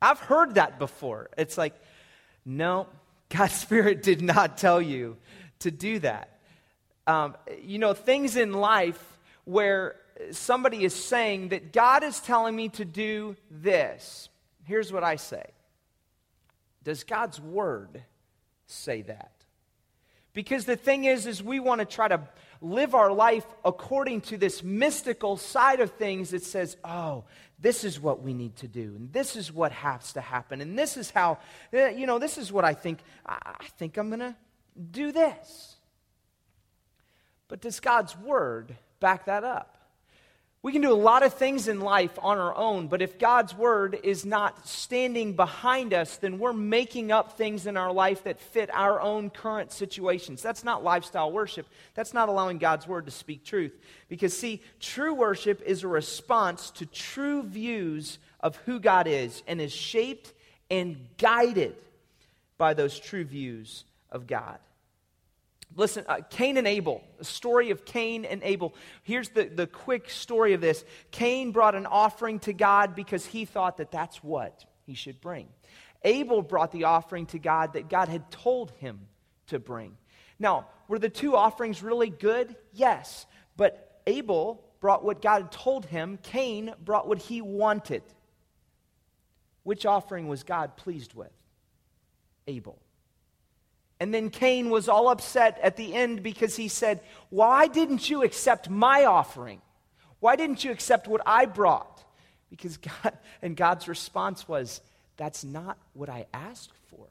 I've 0.00 0.20
heard 0.20 0.54
that 0.56 0.78
before. 0.78 1.30
It's 1.36 1.56
like, 1.56 1.74
no, 2.46 2.86
God's 3.28 3.54
Spirit 3.54 4.02
did 4.02 4.22
not 4.22 4.56
tell 4.56 4.80
you 4.80 5.16
to 5.58 5.70
do 5.70 5.98
that. 5.98 6.38
Um, 7.06 7.36
you 7.62 7.78
know, 7.78 7.92
things 7.92 8.36
in 8.36 8.52
life 8.52 9.18
where 9.44 9.96
somebody 10.30 10.84
is 10.84 10.94
saying 10.94 11.48
that 11.48 11.72
God 11.72 12.04
is 12.04 12.20
telling 12.20 12.54
me 12.54 12.68
to 12.70 12.84
do 12.84 13.36
this. 13.50 14.28
Here's 14.64 14.92
what 14.92 15.04
I 15.04 15.16
say 15.16 15.44
Does 16.84 17.04
God's 17.04 17.40
Word 17.40 18.02
say 18.66 19.02
that? 19.02 19.32
Because 20.32 20.66
the 20.66 20.76
thing 20.76 21.04
is, 21.04 21.26
is 21.26 21.42
we 21.42 21.60
want 21.60 21.80
to 21.80 21.84
try 21.84 22.08
to 22.08 22.20
live 22.70 22.94
our 22.94 23.12
life 23.12 23.46
according 23.64 24.22
to 24.22 24.36
this 24.36 24.62
mystical 24.62 25.36
side 25.36 25.80
of 25.80 25.92
things 25.92 26.30
that 26.30 26.42
says, 26.42 26.76
oh, 26.84 27.24
this 27.58 27.84
is 27.84 27.98
what 27.98 28.22
we 28.22 28.34
need 28.34 28.56
to 28.56 28.68
do, 28.68 28.94
and 28.96 29.12
this 29.12 29.34
is 29.34 29.52
what 29.52 29.72
has 29.72 30.12
to 30.12 30.20
happen, 30.20 30.60
and 30.60 30.78
this 30.78 30.96
is 30.96 31.10
how, 31.10 31.38
eh, 31.72 31.90
you 31.90 32.06
know, 32.06 32.18
this 32.18 32.36
is 32.36 32.52
what 32.52 32.64
I 32.64 32.74
think. 32.74 32.98
I 33.24 33.64
think 33.78 33.96
I'm 33.96 34.08
going 34.08 34.20
to 34.20 34.36
do 34.90 35.10
this. 35.10 35.76
But 37.48 37.60
does 37.60 37.80
God's 37.80 38.16
word 38.18 38.76
back 39.00 39.26
that 39.26 39.44
up? 39.44 39.75
We 40.66 40.72
can 40.72 40.82
do 40.82 40.92
a 40.92 40.94
lot 40.94 41.22
of 41.22 41.32
things 41.32 41.68
in 41.68 41.78
life 41.78 42.18
on 42.20 42.38
our 42.38 42.52
own, 42.56 42.88
but 42.88 43.00
if 43.00 43.20
God's 43.20 43.56
word 43.56 44.00
is 44.02 44.26
not 44.26 44.66
standing 44.66 45.34
behind 45.34 45.94
us, 45.94 46.16
then 46.16 46.40
we're 46.40 46.52
making 46.52 47.12
up 47.12 47.38
things 47.38 47.68
in 47.68 47.76
our 47.76 47.92
life 47.92 48.24
that 48.24 48.40
fit 48.40 48.68
our 48.72 49.00
own 49.00 49.30
current 49.30 49.70
situations. 49.70 50.42
That's 50.42 50.64
not 50.64 50.82
lifestyle 50.82 51.30
worship. 51.30 51.68
That's 51.94 52.12
not 52.12 52.28
allowing 52.28 52.58
God's 52.58 52.84
word 52.88 53.04
to 53.04 53.12
speak 53.12 53.44
truth. 53.44 53.78
Because, 54.08 54.36
see, 54.36 54.60
true 54.80 55.14
worship 55.14 55.62
is 55.62 55.84
a 55.84 55.88
response 55.88 56.72
to 56.72 56.86
true 56.86 57.44
views 57.44 58.18
of 58.40 58.56
who 58.66 58.80
God 58.80 59.06
is 59.06 59.44
and 59.46 59.60
is 59.60 59.72
shaped 59.72 60.32
and 60.68 60.96
guided 61.16 61.76
by 62.58 62.74
those 62.74 62.98
true 62.98 63.22
views 63.22 63.84
of 64.10 64.26
God. 64.26 64.58
Listen, 65.76 66.04
uh, 66.08 66.20
Cain 66.30 66.56
and 66.56 66.66
Abel, 66.66 67.04
the 67.18 67.24
story 67.24 67.70
of 67.70 67.84
Cain 67.84 68.24
and 68.24 68.42
Abel. 68.42 68.74
Here's 69.02 69.28
the, 69.28 69.44
the 69.44 69.66
quick 69.66 70.08
story 70.08 70.54
of 70.54 70.62
this 70.62 70.84
Cain 71.10 71.52
brought 71.52 71.74
an 71.74 71.86
offering 71.86 72.38
to 72.40 72.54
God 72.54 72.94
because 72.94 73.26
he 73.26 73.44
thought 73.44 73.76
that 73.76 73.90
that's 73.90 74.24
what 74.24 74.64
he 74.86 74.94
should 74.94 75.20
bring. 75.20 75.48
Abel 76.02 76.40
brought 76.40 76.72
the 76.72 76.84
offering 76.84 77.26
to 77.26 77.38
God 77.38 77.74
that 77.74 77.90
God 77.90 78.08
had 78.08 78.30
told 78.30 78.70
him 78.72 79.00
to 79.48 79.58
bring. 79.58 79.96
Now, 80.38 80.66
were 80.88 80.98
the 80.98 81.08
two 81.10 81.36
offerings 81.36 81.82
really 81.82 82.10
good? 82.10 82.56
Yes. 82.72 83.26
But 83.56 84.00
Abel 84.06 84.64
brought 84.80 85.04
what 85.04 85.20
God 85.20 85.42
had 85.42 85.52
told 85.52 85.84
him, 85.84 86.18
Cain 86.22 86.72
brought 86.82 87.08
what 87.08 87.18
he 87.18 87.42
wanted. 87.42 88.02
Which 89.62 89.84
offering 89.84 90.28
was 90.28 90.42
God 90.42 90.76
pleased 90.76 91.12
with? 91.12 91.32
Abel. 92.46 92.78
And 93.98 94.12
then 94.12 94.28
Cain 94.30 94.68
was 94.68 94.88
all 94.88 95.08
upset 95.08 95.58
at 95.62 95.76
the 95.76 95.94
end 95.94 96.22
because 96.22 96.56
he 96.56 96.68
said, 96.68 97.00
Why 97.30 97.66
didn't 97.66 98.10
you 98.10 98.22
accept 98.22 98.68
my 98.68 99.04
offering? 99.04 99.62
Why 100.20 100.36
didn't 100.36 100.64
you 100.64 100.70
accept 100.70 101.08
what 101.08 101.22
I 101.24 101.46
brought? 101.46 102.04
Because 102.50 102.76
God, 102.76 103.18
and 103.42 103.56
God's 103.56 103.88
response 103.88 104.46
was, 104.46 104.80
That's 105.16 105.44
not 105.44 105.78
what 105.94 106.08
I 106.08 106.26
asked 106.34 106.76
for. 106.88 107.06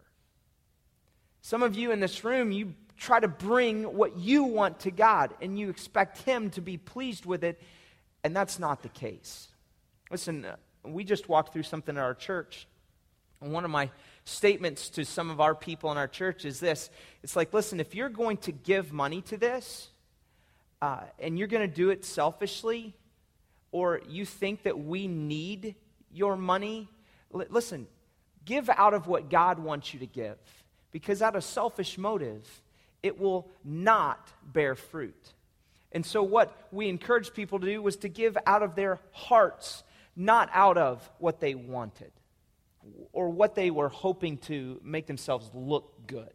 Some 1.42 1.64
of 1.64 1.76
you 1.76 1.92
in 1.92 2.00
this 2.00 2.24
room, 2.24 2.52
you 2.52 2.74
try 2.98 3.20
to 3.20 3.28
bring 3.28 3.84
what 3.84 4.18
you 4.18 4.44
want 4.44 4.80
to 4.82 4.92
God 4.92 5.34
and 5.42 5.60
you 5.60 5.70
expect 5.70 6.20
Him 6.22 6.50
to 6.52 6.62
be 6.62 6.78
pleased 6.78 7.26
with 7.26 7.44
it, 7.44 7.62
and 8.24 8.36
that's 8.36 8.60
not 8.60 8.84
the 8.84 8.90
case. 8.90 9.48
Listen, 10.12 10.46
uh, 10.46 10.56
we 10.84 11.04
just 11.04 11.28
walked 11.28 11.52
through 11.52 11.64
something 11.64 11.98
at 11.98 12.04
our 12.04 12.14
church, 12.14 12.68
and 13.42 13.52
one 13.52 13.66
of 13.66 13.72
my 13.72 13.90
statements 14.26 14.90
to 14.90 15.06
some 15.06 15.30
of 15.30 15.40
our 15.40 15.56
people 15.56 15.92
in 15.92 15.98
our 15.98 16.08
church 16.08 16.46
is 16.46 16.60
this 16.60 16.90
it's 17.24 17.36
like, 17.36 17.54
listen, 17.54 17.80
if 17.80 17.96
you're 17.96 18.10
going 18.10 18.38
to 18.38 18.52
give 18.52 18.92
money 18.92 19.22
to 19.22 19.38
this 19.38 19.90
uh, 20.82 21.02
and 21.20 21.40
you're 21.40 21.48
going 21.48 21.68
to 21.68 21.74
do 21.74 21.90
it 21.90 22.04
selfishly, 22.04 22.94
or 23.72 24.02
you 24.08 24.26
think 24.26 24.64
that 24.64 24.80
we 24.80 25.08
need 25.08 25.76
your 26.12 26.36
money, 26.36 26.88
l- 27.34 27.46
listen, 27.50 27.88
give 28.46 28.70
out 28.70 28.94
of 28.94 29.08
what 29.08 29.30
God 29.30 29.60
wants 29.60 29.94
you 29.94 30.00
to 30.02 30.06
give. 30.06 30.38
Because 30.92 31.22
out 31.22 31.36
of 31.36 31.44
selfish 31.44 31.98
motive, 31.98 32.48
it 33.04 33.20
will 33.20 33.50
not 33.64 34.32
bear 34.44 34.76
fruit. 34.76 35.34
And 35.92 36.06
so, 36.06 36.24
what 36.24 36.68
we 36.72 36.90
encouraged 36.90 37.34
people 37.34 37.60
to 37.60 37.66
do 37.66 37.82
was 37.82 37.98
to 37.98 38.10
give 38.10 38.38
out 38.46 38.64
of 38.64 38.76
their 38.76 39.00
hearts, 39.12 39.84
not 40.16 40.50
out 40.54 40.78
of 40.78 41.10
what 41.20 41.40
they 41.40 41.56
wanted 41.56 42.12
or 43.12 43.30
what 43.30 43.56
they 43.56 43.72
were 43.72 43.90
hoping 43.90 44.38
to 44.38 44.80
make 44.84 45.08
themselves 45.08 45.50
look 45.54 46.08
good. 46.08 46.32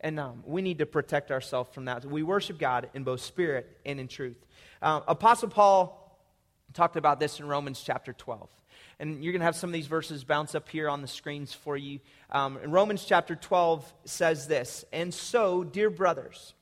And 0.00 0.20
um, 0.20 0.42
we 0.46 0.62
need 0.62 0.78
to 0.78 0.86
protect 0.86 1.30
ourselves 1.30 1.70
from 1.72 1.86
that. 1.86 2.04
We 2.04 2.22
worship 2.22 2.58
God 2.58 2.88
in 2.94 3.02
both 3.02 3.20
spirit 3.20 3.78
and 3.84 3.98
in 3.98 4.06
truth. 4.06 4.36
Uh, 4.80 5.00
Apostle 5.08 5.48
Paul 5.48 6.04
talked 6.72 6.96
about 6.96 7.18
this 7.18 7.40
in 7.40 7.48
Romans 7.48 7.82
chapter 7.84 8.12
12. 8.12 8.48
And 9.00 9.22
you're 9.22 9.32
going 9.32 9.40
to 9.40 9.46
have 9.46 9.56
some 9.56 9.70
of 9.70 9.74
these 9.74 9.86
verses 9.86 10.24
bounce 10.24 10.54
up 10.54 10.68
here 10.68 10.88
on 10.88 11.02
the 11.02 11.08
screens 11.08 11.52
for 11.52 11.76
you. 11.76 12.00
Um, 12.30 12.58
in 12.62 12.70
Romans 12.70 13.04
chapter 13.04 13.36
12 13.36 13.92
says 14.04 14.46
this 14.46 14.84
And 14.92 15.12
so, 15.12 15.64
dear 15.64 15.90
brothers, 15.90 16.54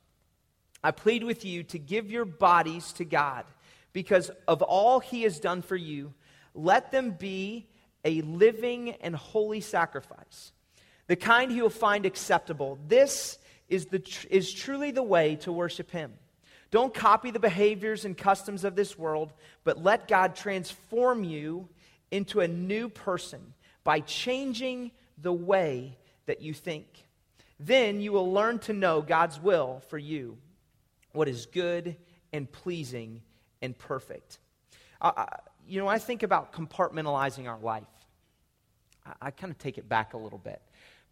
I 0.83 0.91
plead 0.91 1.25
with 1.25 1.45
you 1.45 1.63
to 1.65 1.79
give 1.79 2.11
your 2.11 2.25
bodies 2.25 2.93
to 2.95 3.05
God 3.05 3.45
because 3.93 4.31
of 4.47 4.63
all 4.63 5.01
he 5.01 5.23
has 5.23 5.41
done 5.41 5.63
for 5.63 5.77
you. 5.77 6.13
Let 6.55 6.93
them 6.93 7.11
be 7.13 7.69
a 8.07 8.23
living 8.23 8.91
and 9.03 9.15
holy 9.15 9.61
sacrifice 9.61 10.53
the 11.07 11.17
kind 11.17 11.51
he 11.51 11.63
will 11.63 11.71
find 11.71 12.05
acceptable. 12.05 12.79
This 12.89 13.39
is, 13.69 13.87
the, 13.87 14.03
is 14.31 14.53
truly 14.53 14.91
the 14.91 15.03
way 15.03 15.37
to 15.37 15.53
worship 15.53 15.91
him. 15.91 16.13
Don't 16.71 16.93
copy 16.93 17.31
the 17.31 17.39
behaviors 17.39 18.05
and 18.05 18.17
customs 18.17 18.65
of 18.65 18.75
this 18.75 18.99
world, 18.99 19.33
but 19.65 19.83
let 19.83 20.09
God 20.09 20.35
transform 20.35 21.23
you 21.23 21.69
into 22.11 22.41
a 22.41 22.49
new 22.49 22.89
person 22.89 23.55
by 23.85 24.01
changing 24.01 24.91
the 25.19 25.33
way 25.33 25.97
that 26.27 26.43
you 26.43 26.53
think. 26.53 26.87
Then 27.61 28.01
you 28.01 28.13
will 28.13 28.33
learn 28.33 28.59
to 28.61 28.73
know 28.73 29.01
God's 29.01 29.41
will 29.41 29.81
for 29.89 29.97
you, 29.97 30.37
what 31.13 31.29
is 31.29 31.47
good 31.47 31.97
and 32.33 32.51
pleasing 32.51 33.23
and 33.63 33.79
perfect. 33.79 34.39
Uh, 35.01 35.25
you 35.69 35.81
know, 35.81 35.87
I 35.87 35.99
think 35.99 36.23
about 36.25 36.53
compartmentalizing 36.53 37.49
our 37.49 37.59
life. 37.59 37.87
I, 39.21 39.31
kind 39.31 39.51
of 39.51 39.59
take 39.59 39.79
it 39.79 39.89
back 39.89 40.15
a 40.15 40.19
little 40.19 40.39
bit. 40.39 40.61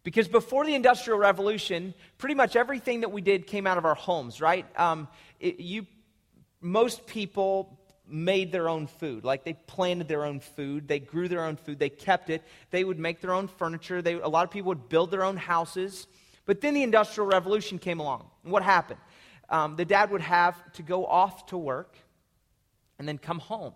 Because 0.03 0.27
before 0.27 0.65
the 0.65 0.75
Industrial 0.75 1.17
Revolution, 1.17 1.93
pretty 2.17 2.35
much 2.35 2.55
everything 2.55 3.01
that 3.01 3.11
we 3.11 3.21
did 3.21 3.47
came 3.47 3.65
out 3.65 3.77
of 3.77 3.85
our 3.85 3.95
homes, 3.95 4.39
right? 4.39 4.65
Um, 4.79 5.07
it, 5.39 5.59
you, 5.59 5.87
most 6.61 7.07
people 7.07 7.79
made 8.07 8.51
their 8.51 8.69
own 8.69 8.87
food. 8.87 9.23
Like 9.23 9.43
they 9.43 9.53
planted 9.53 10.07
their 10.07 10.23
own 10.23 10.39
food, 10.39 10.87
they 10.87 10.99
grew 10.99 11.27
their 11.27 11.43
own 11.43 11.55
food, 11.55 11.79
they 11.79 11.89
kept 11.89 12.29
it. 12.29 12.43
They 12.69 12.83
would 12.83 12.99
make 12.99 13.21
their 13.21 13.33
own 13.33 13.47
furniture. 13.47 14.01
They, 14.01 14.13
a 14.13 14.27
lot 14.27 14.43
of 14.43 14.51
people 14.51 14.69
would 14.69 14.89
build 14.89 15.11
their 15.11 15.23
own 15.23 15.37
houses. 15.37 16.07
But 16.45 16.61
then 16.61 16.73
the 16.75 16.83
Industrial 16.83 17.27
Revolution 17.27 17.79
came 17.79 17.99
along. 17.99 18.29
And 18.43 18.51
what 18.51 18.63
happened? 18.63 18.99
Um, 19.49 19.75
the 19.75 19.85
dad 19.85 20.11
would 20.11 20.21
have 20.21 20.71
to 20.73 20.83
go 20.83 21.05
off 21.05 21.47
to 21.47 21.57
work 21.57 21.97
and 22.99 23.07
then 23.07 23.17
come 23.17 23.39
home. 23.39 23.73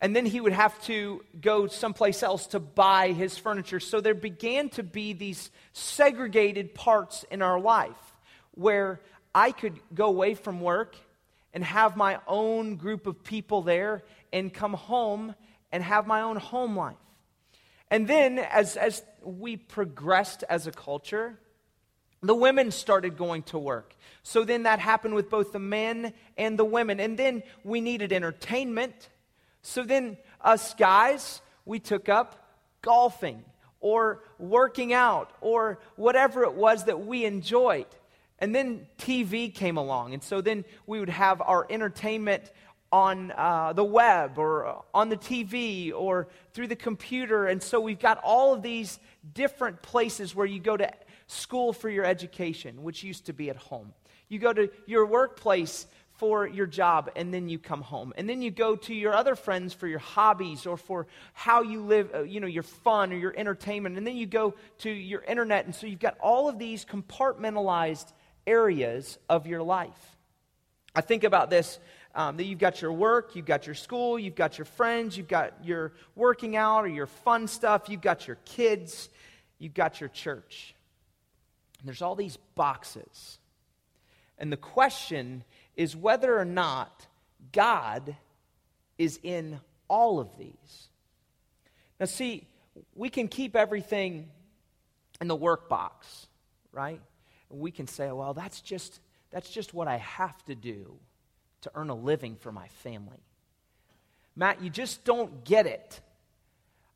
And 0.00 0.14
then 0.14 0.26
he 0.26 0.40
would 0.40 0.52
have 0.52 0.80
to 0.84 1.24
go 1.40 1.66
someplace 1.66 2.22
else 2.22 2.48
to 2.48 2.60
buy 2.60 3.12
his 3.12 3.38
furniture. 3.38 3.80
So 3.80 4.00
there 4.00 4.14
began 4.14 4.68
to 4.70 4.82
be 4.82 5.14
these 5.14 5.50
segregated 5.72 6.74
parts 6.74 7.24
in 7.30 7.40
our 7.40 7.58
life 7.58 7.96
where 8.52 9.00
I 9.34 9.52
could 9.52 9.78
go 9.94 10.06
away 10.06 10.34
from 10.34 10.60
work 10.60 10.96
and 11.54 11.64
have 11.64 11.96
my 11.96 12.18
own 12.26 12.76
group 12.76 13.06
of 13.06 13.24
people 13.24 13.62
there 13.62 14.02
and 14.32 14.52
come 14.52 14.74
home 14.74 15.34
and 15.72 15.82
have 15.82 16.06
my 16.06 16.20
own 16.20 16.36
home 16.36 16.76
life. 16.76 16.96
And 17.90 18.06
then 18.06 18.38
as, 18.38 18.76
as 18.76 19.02
we 19.22 19.56
progressed 19.56 20.44
as 20.48 20.66
a 20.66 20.72
culture, 20.72 21.38
the 22.22 22.34
women 22.34 22.70
started 22.70 23.16
going 23.16 23.42
to 23.44 23.58
work. 23.58 23.94
So 24.22 24.44
then 24.44 24.64
that 24.64 24.78
happened 24.78 25.14
with 25.14 25.30
both 25.30 25.52
the 25.52 25.58
men 25.58 26.12
and 26.36 26.58
the 26.58 26.64
women. 26.64 27.00
And 27.00 27.18
then 27.18 27.42
we 27.64 27.80
needed 27.80 28.12
entertainment 28.12 29.08
so 29.66 29.82
then, 29.82 30.16
us 30.40 30.74
guys, 30.74 31.42
we 31.64 31.80
took 31.80 32.08
up 32.08 32.54
golfing 32.82 33.44
or 33.80 34.22
working 34.38 34.92
out 34.92 35.32
or 35.40 35.80
whatever 35.96 36.44
it 36.44 36.54
was 36.54 36.84
that 36.84 37.04
we 37.04 37.24
enjoyed. 37.24 37.86
And 38.38 38.54
then 38.54 38.86
TV 38.96 39.52
came 39.52 39.76
along. 39.76 40.14
And 40.14 40.22
so 40.22 40.40
then 40.40 40.64
we 40.86 41.00
would 41.00 41.08
have 41.08 41.40
our 41.40 41.66
entertainment 41.68 42.52
on 42.92 43.32
uh, 43.32 43.72
the 43.72 43.82
web 43.82 44.38
or 44.38 44.84
on 44.94 45.08
the 45.08 45.16
TV 45.16 45.92
or 45.92 46.28
through 46.52 46.68
the 46.68 46.76
computer. 46.76 47.46
And 47.46 47.60
so 47.60 47.80
we've 47.80 47.98
got 47.98 48.20
all 48.22 48.54
of 48.54 48.62
these 48.62 49.00
different 49.34 49.82
places 49.82 50.32
where 50.32 50.46
you 50.46 50.60
go 50.60 50.76
to 50.76 50.92
school 51.26 51.72
for 51.72 51.90
your 51.90 52.04
education, 52.04 52.84
which 52.84 53.02
used 53.02 53.26
to 53.26 53.32
be 53.32 53.50
at 53.50 53.56
home. 53.56 53.92
You 54.28 54.38
go 54.38 54.52
to 54.52 54.70
your 54.86 55.06
workplace 55.06 55.86
for 56.18 56.46
your 56.46 56.66
job 56.66 57.10
and 57.16 57.32
then 57.32 57.48
you 57.48 57.58
come 57.58 57.82
home. 57.82 58.12
And 58.16 58.28
then 58.28 58.42
you 58.42 58.50
go 58.50 58.76
to 58.76 58.94
your 58.94 59.14
other 59.14 59.36
friends 59.36 59.72
for 59.74 59.86
your 59.86 59.98
hobbies 59.98 60.66
or 60.66 60.76
for 60.76 61.06
how 61.32 61.62
you 61.62 61.82
live 61.82 62.10
uh, 62.14 62.22
you 62.22 62.40
know 62.40 62.46
your 62.46 62.62
fun 62.62 63.12
or 63.12 63.16
your 63.16 63.34
entertainment. 63.36 63.96
And 63.98 64.06
then 64.06 64.16
you 64.16 64.26
go 64.26 64.54
to 64.78 64.90
your 64.90 65.22
internet 65.22 65.64
and 65.66 65.74
so 65.74 65.86
you've 65.86 66.00
got 66.00 66.18
all 66.18 66.48
of 66.48 66.58
these 66.58 66.84
compartmentalized 66.84 68.12
areas 68.46 69.18
of 69.28 69.46
your 69.46 69.62
life. 69.62 70.16
I 70.94 71.00
think 71.00 71.24
about 71.24 71.50
this 71.50 71.78
um, 72.14 72.38
that 72.38 72.44
you've 72.44 72.58
got 72.58 72.80
your 72.80 72.92
work 72.92 73.36
you've 73.36 73.44
got 73.44 73.66
your 73.66 73.74
school 73.74 74.18
you've 74.18 74.34
got 74.34 74.56
your 74.56 74.64
friends 74.64 75.16
you've 75.16 75.28
got 75.28 75.52
your 75.64 75.92
working 76.14 76.56
out 76.56 76.84
or 76.84 76.88
your 76.88 77.06
fun 77.06 77.46
stuff 77.46 77.88
you've 77.88 78.00
got 78.00 78.26
your 78.26 78.38
kids 78.46 79.10
you've 79.58 79.74
got 79.74 80.00
your 80.00 80.08
church. 80.08 80.74
And 81.78 81.88
there's 81.88 82.02
all 82.02 82.14
these 82.14 82.36
boxes. 82.54 83.38
And 84.38 84.52
the 84.52 84.56
question 84.56 85.44
is 85.76 85.94
whether 85.94 86.38
or 86.38 86.44
not 86.44 87.06
God 87.52 88.16
is 88.98 89.18
in 89.22 89.60
all 89.88 90.18
of 90.18 90.36
these. 90.38 90.88
Now, 92.00 92.06
see, 92.06 92.46
we 92.94 93.08
can 93.08 93.28
keep 93.28 93.56
everything 93.56 94.28
in 95.20 95.28
the 95.28 95.36
work 95.36 95.68
box, 95.68 96.26
right? 96.72 97.00
We 97.48 97.70
can 97.70 97.86
say, 97.86 98.10
well, 98.10 98.34
that's 98.34 98.60
just, 98.60 99.00
that's 99.30 99.48
just 99.50 99.72
what 99.72 99.88
I 99.88 99.98
have 99.98 100.44
to 100.46 100.54
do 100.54 100.98
to 101.62 101.70
earn 101.74 101.90
a 101.90 101.94
living 101.94 102.36
for 102.36 102.52
my 102.52 102.68
family. 102.82 103.22
Matt, 104.34 104.62
you 104.62 104.68
just 104.68 105.04
don't 105.04 105.44
get 105.44 105.66
it. 105.66 106.00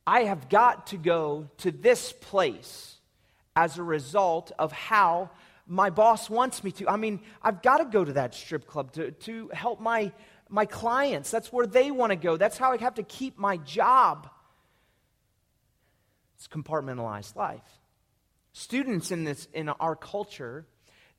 I 0.06 0.22
have 0.24 0.48
got 0.48 0.88
to 0.88 0.96
go 0.96 1.48
to 1.58 1.70
this 1.70 2.12
place 2.12 2.96
as 3.56 3.78
a 3.78 3.82
result 3.82 4.52
of 4.58 4.72
how 4.72 5.30
my 5.70 5.88
boss 5.88 6.28
wants 6.28 6.64
me 6.64 6.72
to. 6.72 6.88
I 6.90 6.96
mean, 6.96 7.20
I've 7.40 7.62
got 7.62 7.78
to 7.78 7.84
go 7.84 8.04
to 8.04 8.14
that 8.14 8.34
strip 8.34 8.66
club 8.66 8.92
to, 8.94 9.12
to 9.12 9.48
help 9.54 9.80
my, 9.80 10.10
my 10.48 10.66
clients. 10.66 11.30
That's 11.30 11.52
where 11.52 11.64
they 11.64 11.92
want 11.92 12.10
to 12.10 12.16
go. 12.16 12.36
That's 12.36 12.58
how 12.58 12.72
I 12.72 12.76
have 12.78 12.96
to 12.96 13.04
keep 13.04 13.38
my 13.38 13.56
job. 13.58 14.28
It's 16.34 16.48
compartmentalized 16.48 17.36
life. 17.36 17.62
Students 18.52 19.12
in, 19.12 19.22
this, 19.22 19.46
in 19.54 19.68
our 19.68 19.94
culture, 19.94 20.66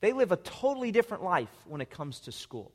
they 0.01 0.11
live 0.11 0.33
a 0.33 0.37
totally 0.37 0.91
different 0.91 1.23
life 1.23 1.49
when 1.65 1.79
it 1.79 1.89
comes 1.89 2.19
to 2.21 2.33
school. 2.33 2.73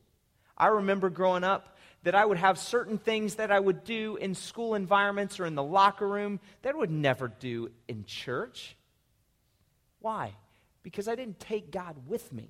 I 0.57 0.69
remember 0.69 1.11
growing 1.11 1.45
up 1.45 1.77
that 2.05 2.15
I 2.15 2.25
would 2.25 2.39
have 2.39 2.59
certain 2.59 2.97
things 2.97 3.35
that 3.35 3.53
I 3.53 3.61
would 3.61 3.85
do 3.85 4.17
in 4.17 4.35
school 4.35 4.75
environments 4.75 5.39
or 5.39 5.45
in 5.45 5.55
the 5.55 5.63
locker 5.63 6.09
room 6.09 6.41
that 6.63 6.75
I 6.75 6.79
would 6.79 6.91
never 6.91 7.29
do 7.29 7.71
in 7.87 8.07
church. 8.07 8.77
Why? 10.01 10.33
Because 10.87 11.09
I 11.09 11.17
didn't 11.17 11.41
take 11.41 11.73
God 11.73 11.97
with 12.07 12.33
me 12.33 12.49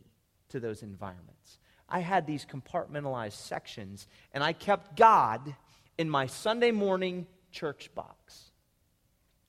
to 0.50 0.60
those 0.60 0.82
environments. 0.82 1.58
I 1.88 2.00
had 2.00 2.26
these 2.26 2.44
compartmentalized 2.44 3.32
sections, 3.32 4.06
and 4.34 4.44
I 4.44 4.52
kept 4.52 4.94
God 4.94 5.56
in 5.96 6.10
my 6.10 6.26
Sunday 6.26 6.70
morning 6.70 7.26
church 7.50 7.88
box. 7.94 8.50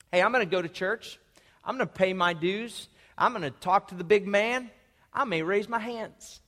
Hey, 0.09 0.21
I'm 0.21 0.31
going 0.31 0.45
to 0.45 0.49
go 0.49 0.61
to 0.61 0.69
church. 0.69 1.19
I'm 1.65 1.75
going 1.75 1.85
to 1.85 1.93
pay 1.93 2.13
my 2.13 2.31
dues. 2.31 2.87
I'm 3.17 3.33
going 3.33 3.41
to 3.41 3.51
talk 3.51 3.89
to 3.89 3.95
the 3.95 4.05
big 4.05 4.25
man. 4.25 4.71
I 5.11 5.25
may 5.25 5.41
raise 5.41 5.67
my 5.67 5.79
hands. 5.79 6.39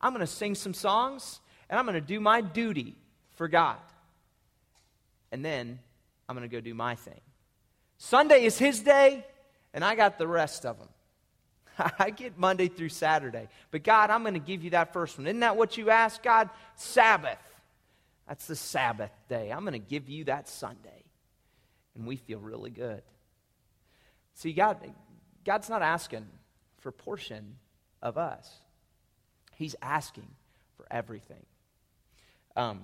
I'm 0.00 0.14
going 0.14 0.26
to 0.26 0.32
sing 0.32 0.54
some 0.54 0.72
songs, 0.72 1.40
and 1.68 1.78
I'm 1.78 1.84
going 1.84 1.92
to 1.92 2.00
do 2.00 2.20
my 2.20 2.40
duty 2.40 2.96
for 3.34 3.48
God. 3.48 3.76
And 5.30 5.44
then 5.44 5.78
I'm 6.26 6.34
going 6.34 6.48
to 6.48 6.56
go 6.56 6.62
do 6.62 6.72
my 6.72 6.94
thing. 6.94 7.20
Sunday 7.98 8.46
is 8.46 8.56
His 8.56 8.80
day, 8.80 9.26
and 9.74 9.84
I 9.84 9.94
got 9.94 10.16
the 10.16 10.26
rest 10.26 10.64
of 10.64 10.78
them. 10.78 10.88
I 11.98 12.10
get 12.10 12.38
Monday 12.38 12.68
through 12.68 12.90
Saturday. 12.90 13.48
But 13.70 13.82
God, 13.82 14.10
I'm 14.10 14.22
going 14.22 14.34
to 14.34 14.40
give 14.40 14.62
you 14.62 14.70
that 14.70 14.92
first 14.92 15.18
one. 15.18 15.26
Isn't 15.26 15.40
that 15.40 15.56
what 15.56 15.76
you 15.76 15.90
asked, 15.90 16.22
God? 16.22 16.50
Sabbath. 16.76 17.38
That's 18.28 18.46
the 18.46 18.56
Sabbath 18.56 19.10
day. 19.28 19.50
I'm 19.50 19.60
going 19.60 19.72
to 19.72 19.78
give 19.78 20.08
you 20.08 20.24
that 20.24 20.48
Sunday. 20.48 21.04
And 21.94 22.06
we 22.06 22.16
feel 22.16 22.38
really 22.38 22.70
good. 22.70 23.02
See, 24.34 24.52
God, 24.52 24.78
God's 25.44 25.68
not 25.68 25.82
asking 25.82 26.26
for 26.80 26.90
portion 26.90 27.56
of 28.00 28.18
us, 28.18 28.60
He's 29.56 29.76
asking 29.80 30.26
for 30.76 30.86
everything. 30.90 31.44
Um, 32.56 32.80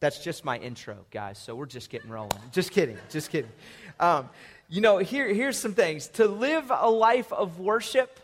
that's 0.00 0.22
just 0.22 0.44
my 0.44 0.58
intro, 0.58 0.96
guys. 1.10 1.38
So 1.38 1.54
we're 1.54 1.66
just 1.66 1.90
getting 1.90 2.10
rolling. 2.10 2.30
Just 2.52 2.70
kidding. 2.70 2.96
Just 3.10 3.30
kidding. 3.30 3.50
Um, 3.98 4.30
you 4.70 4.80
know, 4.80 4.98
here, 4.98 5.26
here's 5.34 5.58
some 5.58 5.74
things. 5.74 6.06
To 6.10 6.26
live 6.26 6.70
a 6.70 6.88
life 6.88 7.32
of 7.32 7.58
worship, 7.58 8.20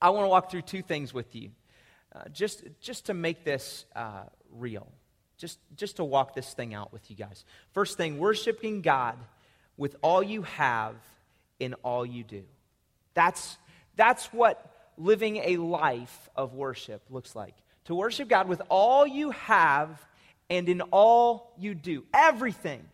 I 0.00 0.10
want 0.10 0.24
to 0.24 0.28
walk 0.28 0.48
through 0.48 0.62
two 0.62 0.80
things 0.80 1.12
with 1.12 1.34
you, 1.34 1.50
uh, 2.14 2.28
just, 2.32 2.62
just 2.80 3.06
to 3.06 3.14
make 3.14 3.42
this 3.42 3.84
uh, 3.96 4.22
real, 4.52 4.86
just, 5.36 5.58
just 5.76 5.96
to 5.96 6.04
walk 6.04 6.36
this 6.36 6.54
thing 6.54 6.72
out 6.72 6.92
with 6.92 7.10
you 7.10 7.16
guys. 7.16 7.44
First 7.72 7.96
thing, 7.96 8.18
worshiping 8.18 8.80
God 8.80 9.18
with 9.76 9.96
all 10.02 10.22
you 10.22 10.42
have 10.42 10.94
in 11.58 11.74
all 11.82 12.06
you 12.06 12.22
do. 12.22 12.44
That's, 13.14 13.58
that's 13.96 14.26
what 14.26 14.92
living 14.96 15.38
a 15.38 15.56
life 15.56 16.30
of 16.36 16.54
worship 16.54 17.02
looks 17.10 17.34
like. 17.34 17.54
To 17.86 17.96
worship 17.96 18.28
God 18.28 18.46
with 18.46 18.62
all 18.68 19.04
you 19.04 19.32
have 19.32 20.00
and 20.48 20.68
in 20.68 20.80
all 20.80 21.52
you 21.58 21.74
do. 21.74 22.04
Everything. 22.14 22.84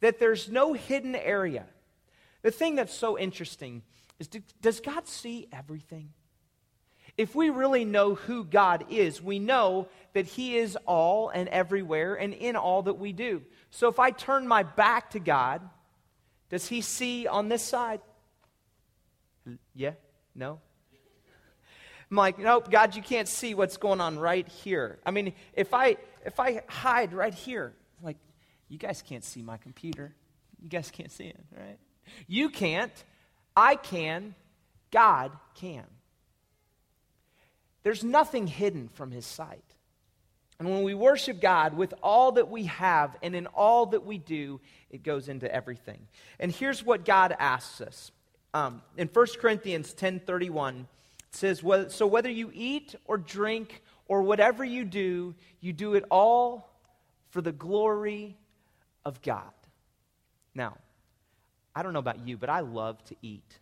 That 0.00 0.18
there's 0.18 0.50
no 0.50 0.72
hidden 0.72 1.14
area. 1.14 1.66
The 2.44 2.50
thing 2.50 2.74
that's 2.74 2.94
so 2.94 3.18
interesting 3.18 3.82
is 4.20 4.28
does 4.60 4.80
God 4.80 5.08
see 5.08 5.48
everything? 5.50 6.10
If 7.16 7.34
we 7.34 7.48
really 7.48 7.86
know 7.86 8.16
who 8.16 8.44
God 8.44 8.84
is, 8.90 9.22
we 9.22 9.38
know 9.38 9.88
that 10.12 10.26
He 10.26 10.58
is 10.58 10.76
all 10.84 11.30
and 11.30 11.48
everywhere 11.48 12.14
and 12.16 12.34
in 12.34 12.54
all 12.54 12.82
that 12.82 12.98
we 12.98 13.14
do. 13.14 13.42
So 13.70 13.88
if 13.88 13.98
I 13.98 14.10
turn 14.10 14.46
my 14.46 14.62
back 14.62 15.12
to 15.12 15.20
God, 15.20 15.62
does 16.50 16.68
He 16.68 16.82
see 16.82 17.26
on 17.26 17.48
this 17.48 17.62
side? 17.62 18.02
Yeah? 19.74 19.92
No? 20.34 20.60
I'm 22.10 22.16
like, 22.18 22.38
nope, 22.38 22.70
God, 22.70 22.94
you 22.94 23.00
can't 23.00 23.26
see 23.26 23.54
what's 23.54 23.78
going 23.78 24.02
on 24.02 24.18
right 24.18 24.46
here. 24.46 24.98
I 25.06 25.12
mean, 25.12 25.32
if 25.54 25.72
I 25.72 25.96
if 26.26 26.38
I 26.38 26.60
hide 26.68 27.14
right 27.14 27.34
here, 27.34 27.72
like, 28.02 28.18
you 28.68 28.76
guys 28.76 29.02
can't 29.02 29.24
see 29.24 29.40
my 29.40 29.56
computer. 29.56 30.14
You 30.62 30.68
guys 30.68 30.90
can't 30.90 31.10
see 31.10 31.24
it, 31.24 31.40
right? 31.56 31.78
You 32.26 32.48
can't. 32.48 32.92
I 33.56 33.76
can. 33.76 34.34
God 34.90 35.32
can. 35.54 35.84
There's 37.82 38.02
nothing 38.02 38.46
hidden 38.46 38.88
from 38.88 39.10
his 39.10 39.26
sight. 39.26 39.62
And 40.58 40.68
when 40.68 40.84
we 40.84 40.94
worship 40.94 41.40
God 41.40 41.74
with 41.74 41.94
all 42.02 42.32
that 42.32 42.48
we 42.48 42.64
have 42.64 43.16
and 43.22 43.34
in 43.34 43.46
all 43.48 43.86
that 43.86 44.06
we 44.06 44.18
do, 44.18 44.60
it 44.88 45.02
goes 45.02 45.28
into 45.28 45.52
everything. 45.52 46.06
And 46.38 46.50
here's 46.52 46.84
what 46.84 47.04
God 47.04 47.34
asks 47.38 47.80
us. 47.80 48.12
Um, 48.54 48.82
in 48.96 49.08
1 49.08 49.38
Corinthians 49.40 49.92
10:31, 49.92 50.86
it 51.28 51.34
says, 51.34 51.62
"So 51.88 52.06
whether 52.06 52.30
you 52.30 52.52
eat 52.54 52.94
or 53.04 53.18
drink 53.18 53.82
or 54.06 54.22
whatever 54.22 54.64
you 54.64 54.84
do, 54.84 55.34
you 55.60 55.72
do 55.72 55.94
it 55.94 56.04
all 56.08 56.70
for 57.30 57.42
the 57.42 57.52
glory 57.52 58.38
of 59.04 59.20
God." 59.22 59.52
Now, 60.54 60.78
I 61.74 61.82
don't 61.82 61.92
know 61.92 61.98
about 61.98 62.26
you, 62.26 62.36
but 62.36 62.50
I 62.50 62.60
love 62.60 63.02
to 63.06 63.16
eat. 63.22 63.58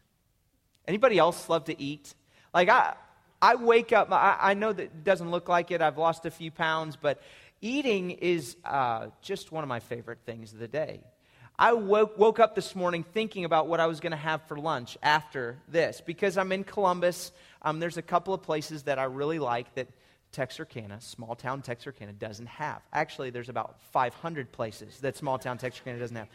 Anybody 0.87 1.19
else 1.19 1.49
love 1.49 1.65
to 1.65 1.81
eat? 1.81 2.15
Like 2.53 2.69
I 2.69 2.95
I 3.43 3.57
wake 3.57 3.93
up, 3.93 4.13
I, 4.13 4.37
I 4.41 4.55
know 4.55 4.73
that 4.73 4.83
it 4.85 5.05
doesn't 5.05 5.33
look 5.33 5.49
like 5.49 5.73
it. 5.73 5.83
I've 5.83 5.99
lost 5.99 6.25
a 6.27 6.31
few 6.31 6.53
pounds, 6.53 6.97
but 6.97 7.21
eating 7.61 8.13
is 8.13 8.57
uh, 8.65 9.09
just 9.21 9.51
one 9.51 9.65
of 9.65 9.69
my 9.69 9.81
favorite 9.81 10.21
things 10.25 10.53
of 10.53 10.61
the 10.61 10.69
day. 10.69 11.01
I 11.59 11.73
woke, 11.73 12.17
woke 12.17 12.39
up 12.39 12.55
this 12.55 12.77
morning 12.77 13.05
thinking 13.13 13.45
about 13.45 13.67
what 13.67 13.81
I 13.81 13.87
was 13.87 13.99
going 13.99 14.13
to 14.13 14.17
have 14.17 14.43
for 14.47 14.57
lunch 14.57 14.97
after 15.03 15.59
this 15.69 16.01
because 16.01 16.39
I'm 16.39 16.53
in 16.53 16.63
Columbus. 16.63 17.33
Um, 17.63 17.81
there's 17.81 17.97
a 17.97 18.03
couple 18.03 18.33
of 18.33 18.43
places 18.43 18.85
that 18.85 19.01
I 19.01 19.05
really 19.05 19.41
like 19.41 19.75
that 19.75 19.89
Texarkana, 20.33 21.01
small 21.01 21.35
town 21.35 21.63
Texarkana, 21.63 22.13
doesn't 22.13 22.47
have. 22.47 22.83
Actually, 22.93 23.31
there's 23.31 23.51
about 23.51 23.81
500 23.93 24.51
places 24.51 24.99
that 25.01 25.17
small 25.17 25.39
town 25.39 25.59
Texarkana 25.59 25.99
doesn't 25.99 26.17
have. 26.17 26.29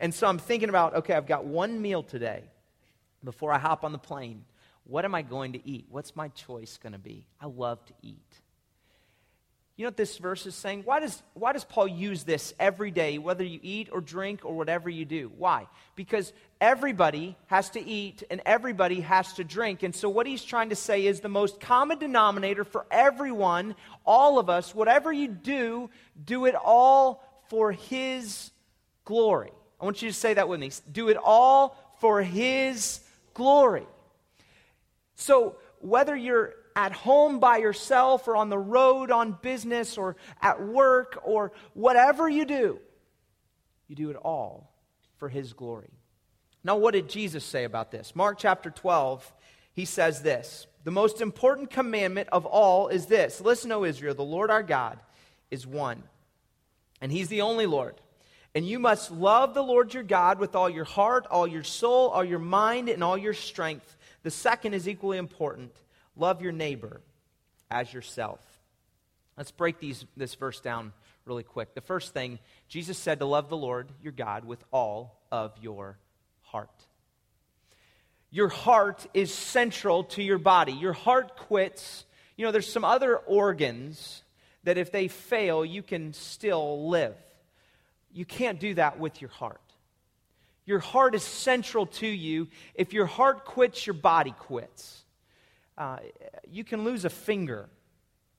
And 0.00 0.12
so 0.12 0.26
I'm 0.26 0.38
thinking 0.38 0.68
about 0.68 0.94
okay, 0.96 1.14
I've 1.14 1.26
got 1.26 1.44
one 1.44 1.80
meal 1.80 2.02
today 2.02 2.42
before 3.22 3.52
I 3.52 3.58
hop 3.58 3.84
on 3.84 3.92
the 3.92 3.98
plane. 3.98 4.44
What 4.84 5.04
am 5.04 5.14
I 5.14 5.22
going 5.22 5.52
to 5.52 5.66
eat? 5.66 5.86
What's 5.88 6.14
my 6.14 6.28
choice 6.28 6.78
going 6.82 6.92
to 6.92 6.98
be? 6.98 7.26
I 7.40 7.46
love 7.46 7.84
to 7.86 7.94
eat. 8.02 8.40
You 9.76 9.82
know 9.82 9.88
what 9.88 9.96
this 9.96 10.18
verse 10.18 10.46
is 10.46 10.54
saying? 10.54 10.82
Why 10.84 11.00
does, 11.00 11.20
why 11.32 11.52
does 11.52 11.64
Paul 11.64 11.88
use 11.88 12.22
this 12.22 12.54
every 12.60 12.92
day, 12.92 13.18
whether 13.18 13.42
you 13.42 13.58
eat 13.60 13.88
or 13.90 14.00
drink 14.00 14.44
or 14.44 14.54
whatever 14.54 14.88
you 14.88 15.04
do? 15.04 15.32
Why? 15.36 15.66
Because 15.96 16.32
everybody 16.60 17.36
has 17.46 17.70
to 17.70 17.84
eat 17.84 18.22
and 18.30 18.40
everybody 18.46 19.00
has 19.00 19.32
to 19.32 19.42
drink. 19.42 19.82
And 19.82 19.92
so, 19.92 20.08
what 20.08 20.28
he's 20.28 20.44
trying 20.44 20.68
to 20.68 20.76
say 20.76 21.04
is 21.04 21.20
the 21.20 21.28
most 21.28 21.58
common 21.58 21.98
denominator 21.98 22.62
for 22.62 22.86
everyone, 22.88 23.74
all 24.06 24.38
of 24.38 24.48
us, 24.48 24.72
whatever 24.76 25.12
you 25.12 25.26
do, 25.26 25.90
do 26.24 26.44
it 26.44 26.54
all 26.54 27.24
for 27.48 27.72
his 27.72 28.52
glory. 29.04 29.50
I 29.80 29.84
want 29.84 30.02
you 30.02 30.08
to 30.08 30.14
say 30.14 30.34
that 30.34 30.48
with 30.48 30.60
me. 30.60 30.70
Do 30.92 31.08
it 31.08 31.16
all 31.16 31.76
for 31.98 32.22
his 32.22 33.00
glory. 33.34 33.88
So, 35.16 35.56
whether 35.80 36.14
you're 36.14 36.54
at 36.76 36.92
home 36.92 37.38
by 37.38 37.58
yourself 37.58 38.26
or 38.26 38.36
on 38.36 38.48
the 38.48 38.58
road 38.58 39.10
on 39.10 39.38
business 39.42 39.96
or 39.96 40.16
at 40.42 40.62
work 40.62 41.20
or 41.22 41.52
whatever 41.74 42.28
you 42.28 42.44
do, 42.44 42.78
you 43.88 43.94
do 43.94 44.10
it 44.10 44.16
all 44.16 44.72
for 45.16 45.28
His 45.28 45.52
glory. 45.52 45.90
Now, 46.64 46.76
what 46.76 46.92
did 46.92 47.08
Jesus 47.08 47.44
say 47.44 47.64
about 47.64 47.90
this? 47.90 48.16
Mark 48.16 48.38
chapter 48.38 48.70
12, 48.70 49.32
he 49.74 49.84
says 49.84 50.22
this 50.22 50.66
The 50.84 50.90
most 50.90 51.20
important 51.20 51.70
commandment 51.70 52.28
of 52.32 52.46
all 52.46 52.88
is 52.88 53.06
this 53.06 53.40
Listen, 53.40 53.70
O 53.72 53.84
Israel, 53.84 54.14
the 54.14 54.22
Lord 54.22 54.50
our 54.50 54.62
God 54.62 54.98
is 55.50 55.66
one, 55.66 56.02
and 57.00 57.12
He's 57.12 57.28
the 57.28 57.42
only 57.42 57.66
Lord. 57.66 58.00
And 58.56 58.64
you 58.64 58.78
must 58.78 59.10
love 59.10 59.52
the 59.52 59.64
Lord 59.64 59.92
your 59.92 60.04
God 60.04 60.38
with 60.38 60.54
all 60.54 60.70
your 60.70 60.84
heart, 60.84 61.26
all 61.28 61.44
your 61.44 61.64
soul, 61.64 62.10
all 62.10 62.24
your 62.24 62.38
mind, 62.38 62.88
and 62.88 63.02
all 63.02 63.18
your 63.18 63.34
strength. 63.34 63.96
The 64.22 64.30
second 64.30 64.74
is 64.74 64.88
equally 64.88 65.18
important 65.18 65.72
love 66.16 66.42
your 66.42 66.52
neighbor 66.52 67.00
as 67.70 67.92
yourself. 67.92 68.40
Let's 69.36 69.50
break 69.50 69.80
these, 69.80 70.04
this 70.16 70.34
verse 70.34 70.60
down 70.60 70.92
really 71.24 71.42
quick. 71.42 71.74
The 71.74 71.80
first 71.80 72.12
thing, 72.12 72.38
Jesus 72.68 72.98
said 72.98 73.18
to 73.18 73.24
love 73.24 73.48
the 73.48 73.56
Lord 73.56 73.88
your 74.02 74.12
God 74.12 74.44
with 74.44 74.62
all 74.70 75.20
of 75.32 75.52
your 75.60 75.98
heart. 76.42 76.70
Your 78.30 78.48
heart 78.48 79.06
is 79.14 79.32
central 79.32 80.04
to 80.04 80.22
your 80.22 80.38
body. 80.38 80.72
Your 80.72 80.92
heart 80.92 81.36
quits. 81.36 82.04
You 82.36 82.44
know, 82.44 82.52
there's 82.52 82.70
some 82.70 82.84
other 82.84 83.16
organs 83.16 84.22
that 84.64 84.78
if 84.78 84.90
they 84.90 85.08
fail, 85.08 85.64
you 85.64 85.82
can 85.82 86.12
still 86.12 86.88
live. 86.88 87.14
You 88.12 88.24
can't 88.24 88.58
do 88.58 88.74
that 88.74 88.98
with 88.98 89.20
your 89.20 89.30
heart. 89.30 89.60
Your 90.66 90.78
heart 90.78 91.14
is 91.14 91.22
central 91.22 91.86
to 91.86 92.06
you. 92.06 92.48
If 92.74 92.92
your 92.92 93.06
heart 93.06 93.44
quits, 93.44 93.86
your 93.86 93.94
body 93.94 94.34
quits. 94.38 95.03
Uh, 95.76 95.98
you 96.50 96.64
can 96.64 96.84
lose 96.84 97.04
a 97.04 97.10
finger, 97.10 97.68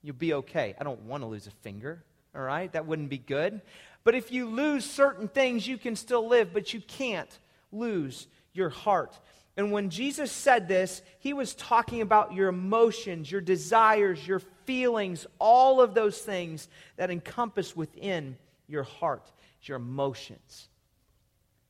you'll 0.02 0.16
be 0.16 0.34
okay. 0.34 0.74
I 0.80 0.84
don't 0.84 1.02
want 1.02 1.22
to 1.22 1.26
lose 1.26 1.46
a 1.46 1.50
finger, 1.62 2.02
all 2.34 2.42
right? 2.42 2.72
That 2.72 2.86
wouldn't 2.86 3.10
be 3.10 3.18
good. 3.18 3.60
But 4.04 4.14
if 4.14 4.30
you 4.30 4.46
lose 4.46 4.84
certain 4.84 5.28
things, 5.28 5.66
you 5.66 5.78
can 5.78 5.96
still 5.96 6.26
live, 6.28 6.52
but 6.52 6.72
you 6.72 6.80
can't 6.80 7.38
lose 7.72 8.28
your 8.52 8.70
heart. 8.70 9.18
And 9.56 9.72
when 9.72 9.90
Jesus 9.90 10.30
said 10.30 10.68
this, 10.68 11.02
he 11.18 11.32
was 11.32 11.54
talking 11.54 12.02
about 12.02 12.32
your 12.34 12.48
emotions, 12.48 13.30
your 13.30 13.40
desires, 13.40 14.26
your 14.26 14.40
feelings, 14.64 15.26
all 15.38 15.80
of 15.80 15.94
those 15.94 16.18
things 16.18 16.68
that 16.96 17.10
encompass 17.10 17.74
within 17.74 18.36
your 18.68 18.82
heart, 18.82 19.30
your 19.62 19.76
emotions. 19.76 20.68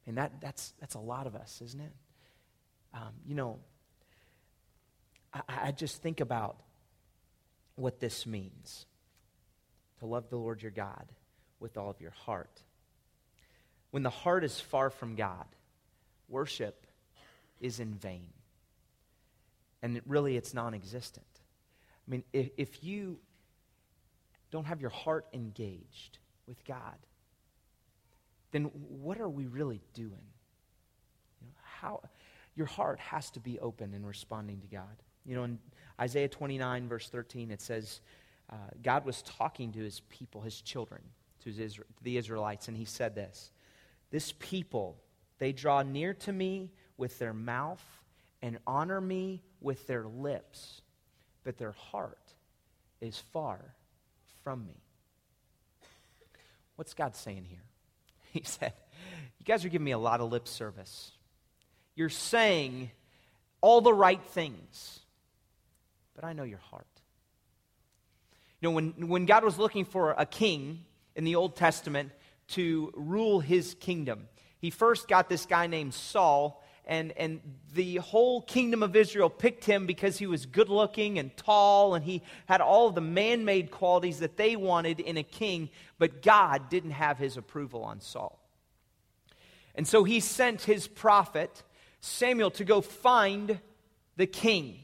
And 0.07 0.18
that, 0.18 0.40
that's, 0.40 0.74
that's 0.81 0.94
a 0.94 1.00
lot 1.00 1.26
of 1.26 1.35
us, 1.35 1.61
isn't 1.64 1.81
it? 1.81 1.92
Um, 2.94 3.12
you 3.26 3.35
know, 3.35 3.59
I, 5.49 5.68
I 5.68 5.72
just 5.72 6.03
think 6.03 6.20
about 6.20 6.61
what 7.75 8.01
this 8.01 8.27
means 8.27 8.87
to 9.99 10.07
love 10.07 10.29
the 10.31 10.37
Lord 10.37 10.62
your 10.62 10.70
God 10.70 11.07
with 11.61 11.77
all 11.77 11.90
of 11.90 12.01
your 12.01 12.11
heart. 12.11 12.62
When 13.90 14.03
the 14.03 14.11
heart 14.11 14.44
is 14.44 14.61
far 14.61 14.90
from 14.90 15.14
God, 15.14 15.46
worship 16.29 16.87
is 17.61 17.81
in 17.81 17.94
vain. 17.94 18.29
And 19.83 19.96
it 19.96 20.03
really, 20.07 20.37
it's 20.37 20.53
non 20.53 20.75
existent. 20.75 21.27
I 22.07 22.11
mean, 22.11 22.25
if, 22.33 22.51
if 22.57 22.85
you 22.85 23.18
don't 24.51 24.64
have 24.64 24.81
your 24.81 24.90
heart 24.90 25.27
engaged 25.33 26.18
with 26.46 26.64
God, 26.64 26.96
then 28.53 28.64
what 28.64 29.20
are 29.20 29.29
we 29.29 29.46
really 29.46 29.81
doing? 29.94 30.29
You 31.40 31.49
know, 31.49 31.55
how, 31.62 32.03
your 32.55 32.66
heart 32.66 32.99
has 32.99 33.31
to 33.33 33.40
be 33.40 33.59
open 33.59 33.92
in 33.92 34.05
responding 34.05 34.61
to 34.61 34.66
God. 34.66 35.03
You 35.26 35.36
know, 35.36 35.44
in 35.44 35.58
Isaiah 36.00 36.28
29, 36.28 36.88
verse 36.88 37.08
13, 37.08 37.50
it 37.50 37.60
says, 37.60 38.00
uh, 38.50 38.54
God 38.82 39.04
was 39.04 39.22
talking 39.22 39.72
to 39.72 39.80
his 39.80 40.00
people, 40.08 40.40
his 40.40 40.60
children, 40.60 41.02
to 41.44 41.50
his, 41.50 41.78
the 42.02 42.16
Israelites, 42.16 42.68
and 42.68 42.76
he 42.76 42.84
said 42.84 43.14
this 43.14 43.50
This 44.10 44.32
people, 44.38 44.96
they 45.38 45.52
draw 45.52 45.82
near 45.82 46.14
to 46.14 46.32
me 46.32 46.70
with 46.96 47.18
their 47.18 47.34
mouth 47.34 47.84
and 48.42 48.58
honor 48.66 49.00
me 49.00 49.42
with 49.60 49.86
their 49.86 50.06
lips, 50.06 50.82
but 51.44 51.58
their 51.58 51.72
heart 51.72 52.34
is 53.00 53.18
far 53.32 53.74
from 54.44 54.66
me. 54.66 54.80
What's 56.76 56.94
God 56.94 57.16
saying 57.16 57.44
here? 57.48 57.62
He 58.32 58.42
said, 58.44 58.74
You 59.38 59.46
guys 59.46 59.64
are 59.64 59.70
giving 59.70 59.84
me 59.86 59.92
a 59.92 59.98
lot 59.98 60.20
of 60.20 60.30
lip 60.30 60.46
service. 60.46 61.12
You're 61.94 62.10
saying 62.10 62.90
all 63.62 63.80
the 63.80 63.94
right 63.94 64.22
things, 64.22 65.00
but 66.16 66.24
I 66.24 66.33
know 66.33 66.42
your 66.42 66.59
heart. 66.59 66.87
You 68.61 68.70
know, 68.70 68.74
when, 68.74 69.09
when 69.09 69.26
God 69.26 69.44
was 69.44 69.59
looking 69.59 69.85
for 69.85 70.12
a 70.12 70.24
king 70.24 70.85
in 71.14 71.24
the 71.24 71.37
Old 71.37 71.57
Testament 71.57 72.11
to 72.48 72.90
rule 72.96 73.38
his 73.38 73.74
kingdom, 73.74 74.29
he 74.59 74.70
first 74.70 75.09
got 75.09 75.29
this 75.29 75.44
guy 75.44 75.66
named 75.66 75.92
Saul, 75.92 76.64
and, 76.87 77.12
and 77.12 77.40
the 77.74 77.96
whole 77.96 78.40
kingdom 78.40 78.83
of 78.83 78.96
Israel 78.96 79.29
picked 79.29 79.66
him 79.66 79.87
because 79.87 80.16
he 80.16 80.26
was 80.26 80.46
good 80.46 80.70
looking 80.70 81.18
and 81.18 81.37
tall, 81.37 81.94
and 81.94 82.02
he 82.02 82.22
had 82.46 82.62
all 82.62 82.90
the 82.90 83.02
man 83.02 83.44
made 83.44 83.70
qualities 83.70 84.20
that 84.20 84.38
they 84.38 84.57
wanted 84.57 85.00
in 85.00 85.18
a 85.18 85.22
king, 85.22 85.68
but 85.98 86.22
God 86.22 86.70
didn't 86.70 86.92
have 86.92 87.18
his 87.18 87.37
approval 87.37 87.85
on 87.85 88.00
Saul. 88.00 88.40
And 89.74 89.87
so 89.87 90.05
he 90.05 90.20
sent 90.20 90.62
his 90.62 90.88
prophet, 90.88 91.62
Samuel, 92.00 92.52
to 92.52 92.64
go 92.64 92.81
find 92.81 93.61
the 94.16 94.26
king. 94.26 94.81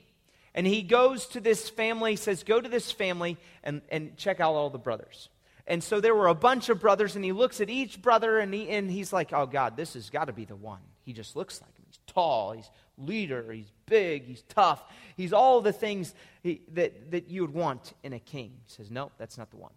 And 0.55 0.67
he 0.67 0.83
goes 0.83 1.27
to 1.29 1.41
this 1.41 1.69
family, 1.69 2.17
says, 2.17 2.45
Go 2.45 2.61
to 2.61 2.69
this 2.69 2.93
family 2.93 3.39
and, 3.63 3.81
and 3.89 4.17
check 4.17 4.41
out 4.41 4.55
all 4.55 4.71
the 4.71 4.79
brothers. 4.79 5.29
And 5.67 5.83
so 5.83 6.01
there 6.01 6.15
were 6.15 6.27
a 6.27 6.35
bunch 6.35 6.69
of 6.69 6.81
brothers, 6.81 7.15
and 7.17 7.25
he 7.25 7.33
looks 7.33 7.61
at 7.61 7.71
each 7.71 8.03
brother, 8.03 8.39
and, 8.39 8.53
he, 8.53 8.69
and 8.69 8.91
he's 8.91 9.13
like, 9.13 9.33
Oh, 9.33 9.47
God, 9.47 9.77
this 9.77 9.95
has 9.95 10.11
got 10.11 10.27
to 10.27 10.33
be 10.33 10.45
the 10.45 10.57
one. 10.57 10.81
He 11.05 11.13
just 11.13 11.37
looks 11.37 11.61
like 11.61 11.77
him. 11.77 11.85
He's 11.87 11.99
tall, 12.07 12.53
he's 12.53 12.71
leader, 12.99 13.51
he's 13.53 13.73
big, 13.87 14.27
he's 14.27 14.43
tough. 14.43 14.83
He's 15.17 15.33
all 15.33 15.61
the 15.61 15.73
things 15.73 16.15
he, 16.43 16.63
that, 16.73 17.11
that 17.11 17.29
you 17.29 17.43
would 17.43 17.55
want 17.55 17.93
in 18.03 18.13
a 18.13 18.21
king. 18.21 18.53
He 18.67 18.73
says, 18.73 18.91
Nope, 18.91 19.13
that's 19.19 19.39
not 19.39 19.51
the 19.51 19.57
one. 19.57 19.73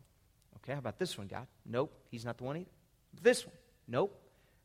Okay, 0.57 0.73
how 0.73 0.79
about 0.79 0.99
this 0.99 1.17
one, 1.17 1.27
God? 1.27 1.47
Nope, 1.65 1.93
he's 2.11 2.25
not 2.25 2.37
the 2.37 2.43
one 2.43 2.57
either. 2.57 2.69
This 3.21 3.45
one? 3.45 3.55
Nope, 3.87 4.19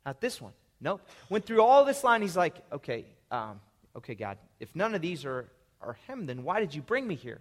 not 0.04 0.20
this 0.20 0.40
one. 0.40 0.52
Nope. 0.80 1.02
Went 1.28 1.44
through 1.44 1.62
all 1.62 1.84
this 1.84 2.02
line. 2.02 2.22
He's 2.22 2.36
like, 2.36 2.56
Okay, 2.72 3.04
um, 3.30 3.60
okay, 3.96 4.14
God, 4.14 4.38
if 4.58 4.74
none 4.74 4.94
of 4.94 5.02
these 5.02 5.24
are, 5.24 5.48
are 5.80 5.96
him, 6.06 6.26
then 6.26 6.42
why 6.44 6.60
did 6.60 6.74
you 6.74 6.82
bring 6.82 7.06
me 7.06 7.14
here? 7.14 7.40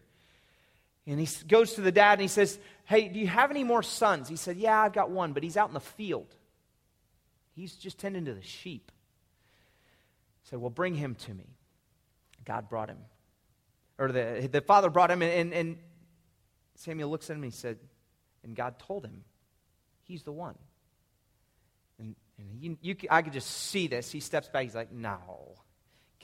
And 1.08 1.19
he 1.19 1.28
goes 1.47 1.73
to 1.73 1.82
the 1.82 1.91
dad 1.91 2.13
and 2.13 2.21
he 2.21 2.28
says, 2.28 2.60
Hey, 2.86 3.08
do 3.08 3.19
you 3.19 3.28
have 3.28 3.49
any 3.49 3.63
more 3.63 3.82
sons? 3.82 4.30
He 4.30 4.36
said, 4.36 4.58
Yeah, 4.58 4.80
I've 4.80 4.93
got 4.93 5.10
one, 5.10 5.34
but 5.34 5.43
he's 5.43 5.58
out 5.58 5.69
in 5.69 5.73
the 5.73 5.80
field. 5.80 6.36
He's 7.56 7.73
just 7.73 7.97
tending 7.97 8.25
to 8.25 8.34
the 8.34 8.43
sheep. 8.43 8.91
He 10.43 10.49
said, 10.49 10.60
Well, 10.60 10.69
bring 10.69 10.93
him 10.93 11.15
to 11.15 11.34
me. 11.34 11.47
God 12.45 12.69
brought 12.69 12.89
him. 12.89 12.99
Or 13.97 14.12
the, 14.12 14.47
the 14.52 14.62
father 14.62 14.89
brought 14.89 15.12
him, 15.12 15.21
and, 15.21 15.32
and, 15.32 15.54
and 15.54 15.78
Samuel 16.75 17.10
looks 17.10 17.30
at 17.30 17.36
him 17.36 17.43
and 17.43 17.52
he 17.52 17.58
said, 17.58 17.80
And 18.43 18.56
God 18.56 18.80
told 18.80 19.04
him, 19.04 19.23
He's 20.04 20.23
the 20.23 20.32
one. 20.32 20.56
And, 21.97 22.15
and 22.38 22.47
you, 22.62 22.78
you, 22.82 22.95
I 23.10 23.23
could 23.23 23.34
just 23.34 23.49
see 23.49 23.88
this. 23.88 24.12
He 24.12 24.19
steps 24.19 24.47
back. 24.47 24.63
He's 24.63 24.75
like, 24.75 24.91
No. 24.91 25.56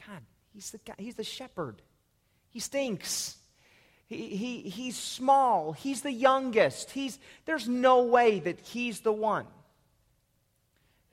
God, 0.08 0.22
he's 0.54 0.70
the, 0.72 0.78
guy, 0.78 0.94
he's 0.98 1.16
the 1.16 1.24
shepherd. 1.24 1.82
He 2.56 2.62
stinks. 2.62 3.36
He, 4.08 4.30
he, 4.30 4.62
he's 4.62 4.96
small. 4.96 5.74
He's 5.74 6.04
the 6.04 6.12
youngest. 6.14 6.92
He's, 6.92 7.20
there's 7.44 7.68
no 7.68 8.04
way 8.04 8.40
that 8.40 8.62
he's 8.62 9.02
the 9.02 9.12
one. 9.12 9.46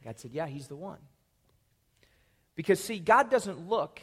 God 0.05 0.20
said, 0.20 0.31
Yeah, 0.33 0.46
he's 0.46 0.68
the 0.68 0.76
one. 0.76 1.00
Because, 2.55 2.78
see, 2.78 3.00
God 3.00 3.28
doesn't 3.28 3.68
look 3.68 4.00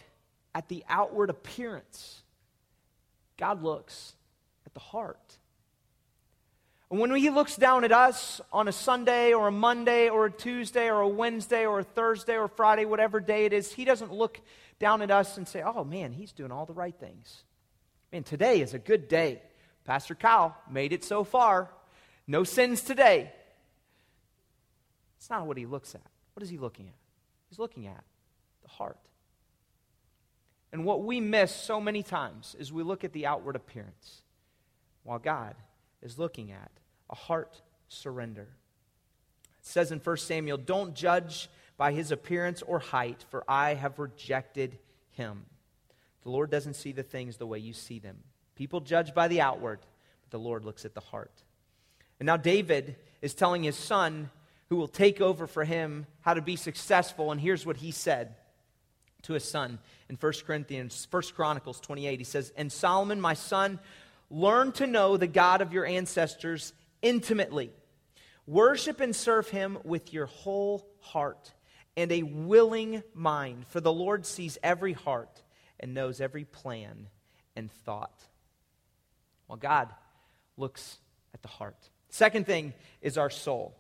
at 0.53 0.67
the 0.67 0.83
outward 0.89 1.29
appearance, 1.29 2.23
God 3.37 3.63
looks 3.63 4.15
at 4.65 4.73
the 4.73 4.81
heart. 4.81 5.37
And 6.91 6.99
when 6.99 7.15
He 7.15 7.29
looks 7.29 7.55
down 7.55 7.85
at 7.85 7.93
us 7.93 8.41
on 8.51 8.67
a 8.67 8.73
Sunday 8.73 9.31
or 9.31 9.47
a 9.47 9.51
Monday 9.51 10.09
or 10.09 10.25
a 10.25 10.31
Tuesday 10.31 10.89
or 10.89 10.99
a 10.99 11.07
Wednesday 11.07 11.65
or 11.65 11.79
a 11.79 11.83
Thursday 11.85 12.35
or 12.35 12.49
Friday, 12.49 12.83
whatever 12.83 13.21
day 13.21 13.45
it 13.45 13.53
is, 13.53 13.71
He 13.71 13.85
doesn't 13.85 14.11
look 14.11 14.41
down 14.79 15.01
at 15.01 15.11
us 15.11 15.37
and 15.37 15.47
say, 15.47 15.61
oh 15.61 15.83
man, 15.83 16.13
he's 16.13 16.31
doing 16.31 16.51
all 16.51 16.65
the 16.65 16.73
right 16.73 16.95
things. 16.97 17.43
Man, 18.11 18.23
today 18.23 18.61
is 18.61 18.73
a 18.73 18.79
good 18.79 19.07
day. 19.07 19.41
Pastor 19.85 20.15
Kyle 20.15 20.55
made 20.69 20.93
it 20.93 21.03
so 21.03 21.23
far. 21.23 21.69
No 22.25 22.43
sins 22.43 22.81
today. 22.81 23.31
It's 25.17 25.29
not 25.29 25.45
what 25.45 25.57
he 25.57 25.65
looks 25.65 25.95
at. 25.95 26.01
What 26.33 26.43
is 26.43 26.49
he 26.49 26.57
looking 26.57 26.87
at? 26.87 26.95
He's 27.49 27.59
looking 27.59 27.87
at 27.87 28.03
the 28.63 28.69
heart. 28.69 28.97
And 30.71 30.85
what 30.85 31.03
we 31.03 31.19
miss 31.19 31.53
so 31.53 31.81
many 31.81 32.03
times 32.03 32.55
is 32.57 32.71
we 32.71 32.83
look 32.83 33.03
at 33.03 33.11
the 33.11 33.25
outward 33.25 33.55
appearance, 33.55 34.21
while 35.03 35.19
God 35.19 35.55
is 36.01 36.19
looking 36.19 36.51
at 36.51 36.71
a 37.09 37.15
heart 37.15 37.61
surrender. 37.87 38.47
It 39.59 39.65
says 39.65 39.91
in 39.91 39.99
1 39.99 40.17
Samuel, 40.17 40.57
don't 40.57 40.93
judge 40.93 41.49
by 41.79 41.93
his 41.93 42.11
appearance 42.11 42.61
or 42.61 42.79
height, 42.79 43.23
for 43.31 43.45
I 43.47 43.73
have 43.73 43.99
rejected 43.99 44.77
him. 45.11 45.45
The 46.23 46.29
Lord 46.29 46.51
doesn't 46.51 46.73
see 46.73 46.91
the 46.91 47.03
things 47.03 47.37
the 47.37 47.47
way 47.47 47.57
you 47.57 47.71
see 47.71 47.99
them. 47.99 48.17
People 48.55 48.81
judge 48.81 49.15
by 49.15 49.29
the 49.29 49.39
outward, 49.39 49.79
but 50.23 50.31
the 50.31 50.43
Lord 50.43 50.65
looks 50.65 50.83
at 50.83 50.93
the 50.93 50.99
heart. 50.99 51.31
And 52.19 52.25
now 52.25 52.35
David 52.35 52.97
is 53.21 53.33
telling 53.33 53.63
his 53.63 53.77
son, 53.77 54.29
who 54.67 54.75
will 54.75 54.89
take 54.89 55.21
over 55.21 55.47
for 55.47 55.63
him, 55.63 56.05
how 56.19 56.33
to 56.33 56.41
be 56.41 56.57
successful. 56.57 57.31
And 57.31 57.39
here's 57.39 57.65
what 57.65 57.77
he 57.77 57.91
said 57.91 58.35
to 59.21 59.33
his 59.33 59.45
son 59.45 59.79
in 60.09 60.17
1 60.17 60.33
Corinthians, 60.45 61.07
1 61.09 61.23
Chronicles 61.33 61.79
28. 61.79 62.19
He 62.19 62.25
says, 62.25 62.51
And 62.57 62.69
Solomon, 62.69 63.21
my 63.21 63.35
son, 63.35 63.79
learn 64.29 64.73
to 64.73 64.85
know 64.85 65.15
the 65.15 65.27
God 65.27 65.61
of 65.61 65.71
your 65.71 65.85
ancestors 65.85 66.73
intimately. 67.01 67.71
Worship 68.45 68.99
and 68.99 69.15
serve 69.15 69.47
him 69.47 69.77
with 69.85 70.11
your 70.11 70.25
whole 70.25 70.85
heart 70.99 71.53
and 71.97 72.11
a 72.11 72.23
willing 72.23 73.03
mind, 73.13 73.67
for 73.67 73.81
the 73.81 73.91
Lord 73.91 74.25
sees 74.25 74.57
every 74.63 74.93
heart 74.93 75.41
and 75.79 75.93
knows 75.93 76.21
every 76.21 76.45
plan 76.45 77.07
and 77.55 77.71
thought. 77.71 78.23
Well, 79.47 79.57
God 79.57 79.89
looks 80.57 80.97
at 81.33 81.41
the 81.41 81.47
heart. 81.47 81.77
Second 82.09 82.45
thing 82.45 82.73
is 83.01 83.17
our 83.17 83.29
soul. 83.29 83.75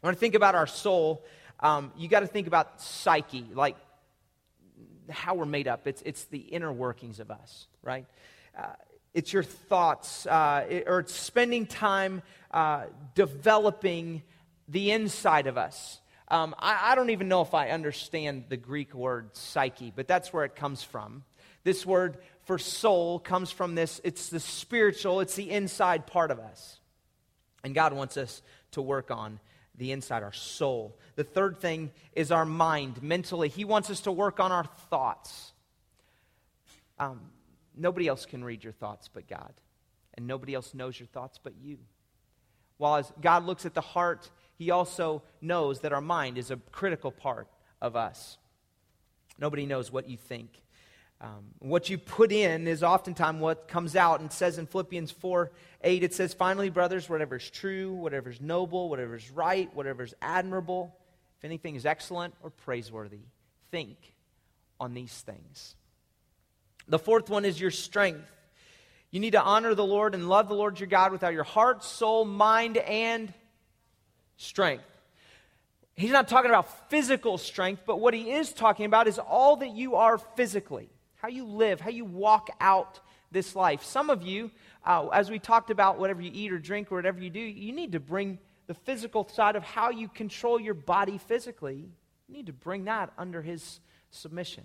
When 0.00 0.14
I 0.14 0.16
think 0.16 0.34
about 0.34 0.54
our 0.54 0.66
soul, 0.66 1.24
um, 1.60 1.92
you 1.96 2.08
got 2.08 2.20
to 2.20 2.26
think 2.26 2.46
about 2.46 2.80
psyche, 2.80 3.46
like 3.52 3.76
how 5.08 5.34
we're 5.34 5.44
made 5.44 5.68
up. 5.68 5.86
It's, 5.86 6.02
it's 6.04 6.24
the 6.24 6.38
inner 6.38 6.72
workings 6.72 7.20
of 7.20 7.30
us, 7.30 7.68
right? 7.82 8.06
Uh, 8.56 8.72
it's 9.14 9.32
your 9.32 9.42
thoughts, 9.42 10.26
uh, 10.26 10.66
it, 10.68 10.84
or 10.86 11.00
it's 11.00 11.14
spending 11.14 11.66
time 11.66 12.22
uh, 12.50 12.84
developing 13.14 14.22
the 14.68 14.90
inside 14.90 15.46
of 15.46 15.56
us. 15.58 16.00
Um, 16.32 16.54
I, 16.58 16.92
I 16.92 16.94
don't 16.94 17.10
even 17.10 17.28
know 17.28 17.42
if 17.42 17.52
I 17.52 17.68
understand 17.68 18.44
the 18.48 18.56
Greek 18.56 18.94
word 18.94 19.36
psyche, 19.36 19.92
but 19.94 20.08
that's 20.08 20.32
where 20.32 20.46
it 20.46 20.56
comes 20.56 20.82
from. 20.82 21.24
This 21.62 21.84
word 21.84 22.16
for 22.44 22.58
soul 22.58 23.18
comes 23.18 23.52
from 23.52 23.74
this 23.74 24.00
it's 24.02 24.30
the 24.30 24.40
spiritual, 24.40 25.20
it's 25.20 25.36
the 25.36 25.50
inside 25.50 26.06
part 26.06 26.30
of 26.30 26.40
us. 26.40 26.80
And 27.62 27.74
God 27.74 27.92
wants 27.92 28.16
us 28.16 28.40
to 28.72 28.80
work 28.80 29.10
on 29.10 29.40
the 29.76 29.92
inside, 29.92 30.22
our 30.22 30.32
soul. 30.32 30.96
The 31.16 31.24
third 31.24 31.60
thing 31.60 31.90
is 32.14 32.32
our 32.32 32.46
mind, 32.46 33.02
mentally. 33.02 33.50
He 33.50 33.66
wants 33.66 33.90
us 33.90 34.00
to 34.00 34.12
work 34.12 34.40
on 34.40 34.52
our 34.52 34.64
thoughts. 34.88 35.52
Um, 36.98 37.20
nobody 37.76 38.08
else 38.08 38.24
can 38.24 38.42
read 38.42 38.64
your 38.64 38.72
thoughts 38.72 39.10
but 39.12 39.28
God, 39.28 39.52
and 40.14 40.26
nobody 40.26 40.54
else 40.54 40.72
knows 40.72 40.98
your 40.98 41.08
thoughts 41.08 41.38
but 41.42 41.52
you. 41.62 41.78
While 42.78 42.96
as 42.96 43.12
God 43.20 43.44
looks 43.44 43.66
at 43.66 43.74
the 43.74 43.80
heart, 43.80 44.30
he 44.58 44.70
also 44.70 45.22
knows 45.40 45.80
that 45.80 45.92
our 45.92 46.00
mind 46.00 46.38
is 46.38 46.50
a 46.50 46.56
critical 46.70 47.10
part 47.10 47.48
of 47.80 47.96
us. 47.96 48.38
Nobody 49.38 49.66
knows 49.66 49.90
what 49.90 50.08
you 50.08 50.16
think. 50.16 50.62
Um, 51.20 51.44
what 51.60 51.88
you 51.88 51.98
put 51.98 52.32
in 52.32 52.66
is 52.66 52.82
oftentimes 52.82 53.40
what 53.40 53.68
comes 53.68 53.94
out. 53.94 54.20
And 54.20 54.32
says 54.32 54.58
in 54.58 54.66
Philippians 54.66 55.12
4 55.12 55.50
8, 55.84 56.02
it 56.02 56.14
says, 56.14 56.34
Finally, 56.34 56.70
brothers, 56.70 57.08
whatever 57.08 57.36
is 57.36 57.48
true, 57.48 57.92
whatever 57.92 58.30
is 58.30 58.40
noble, 58.40 58.88
whatever 58.88 59.14
is 59.14 59.30
right, 59.30 59.72
whatever 59.74 60.02
is 60.02 60.14
admirable, 60.20 60.96
if 61.38 61.44
anything 61.44 61.76
is 61.76 61.86
excellent 61.86 62.34
or 62.42 62.50
praiseworthy, 62.50 63.20
think 63.70 63.96
on 64.80 64.94
these 64.94 65.12
things. 65.12 65.76
The 66.88 66.98
fourth 66.98 67.30
one 67.30 67.44
is 67.44 67.60
your 67.60 67.70
strength. 67.70 68.28
You 69.12 69.20
need 69.20 69.32
to 69.32 69.42
honor 69.42 69.74
the 69.74 69.84
Lord 69.84 70.14
and 70.14 70.28
love 70.28 70.48
the 70.48 70.54
Lord 70.54 70.80
your 70.80 70.88
God 70.88 71.12
with 71.12 71.22
all 71.22 71.30
your 71.30 71.44
heart, 71.44 71.84
soul, 71.84 72.24
mind, 72.24 72.78
and 72.78 73.32
strength. 74.42 74.84
He's 75.94 76.10
not 76.10 76.28
talking 76.28 76.50
about 76.50 76.90
physical 76.90 77.38
strength, 77.38 77.82
but 77.86 78.00
what 78.00 78.14
he 78.14 78.32
is 78.32 78.52
talking 78.52 78.86
about 78.86 79.06
is 79.06 79.18
all 79.18 79.56
that 79.56 79.70
you 79.70 79.96
are 79.96 80.18
physically, 80.18 80.88
how 81.16 81.28
you 81.28 81.44
live, 81.44 81.80
how 81.80 81.90
you 81.90 82.04
walk 82.04 82.48
out 82.60 83.00
this 83.30 83.54
life. 83.54 83.84
Some 83.84 84.10
of 84.10 84.22
you, 84.22 84.50
uh, 84.84 85.08
as 85.08 85.30
we 85.30 85.38
talked 85.38 85.70
about 85.70 85.98
whatever 85.98 86.22
you 86.22 86.30
eat 86.32 86.52
or 86.52 86.58
drink 86.58 86.90
or 86.90 86.96
whatever 86.96 87.20
you 87.20 87.30
do, 87.30 87.40
you 87.40 87.72
need 87.72 87.92
to 87.92 88.00
bring 88.00 88.38
the 88.66 88.74
physical 88.74 89.28
side 89.28 89.56
of 89.56 89.62
how 89.62 89.90
you 89.90 90.08
control 90.08 90.58
your 90.60 90.74
body 90.74 91.18
physically. 91.18 91.88
You 92.28 92.34
need 92.34 92.46
to 92.46 92.52
bring 92.52 92.84
that 92.86 93.12
under 93.18 93.42
his 93.42 93.80
submission. 94.10 94.64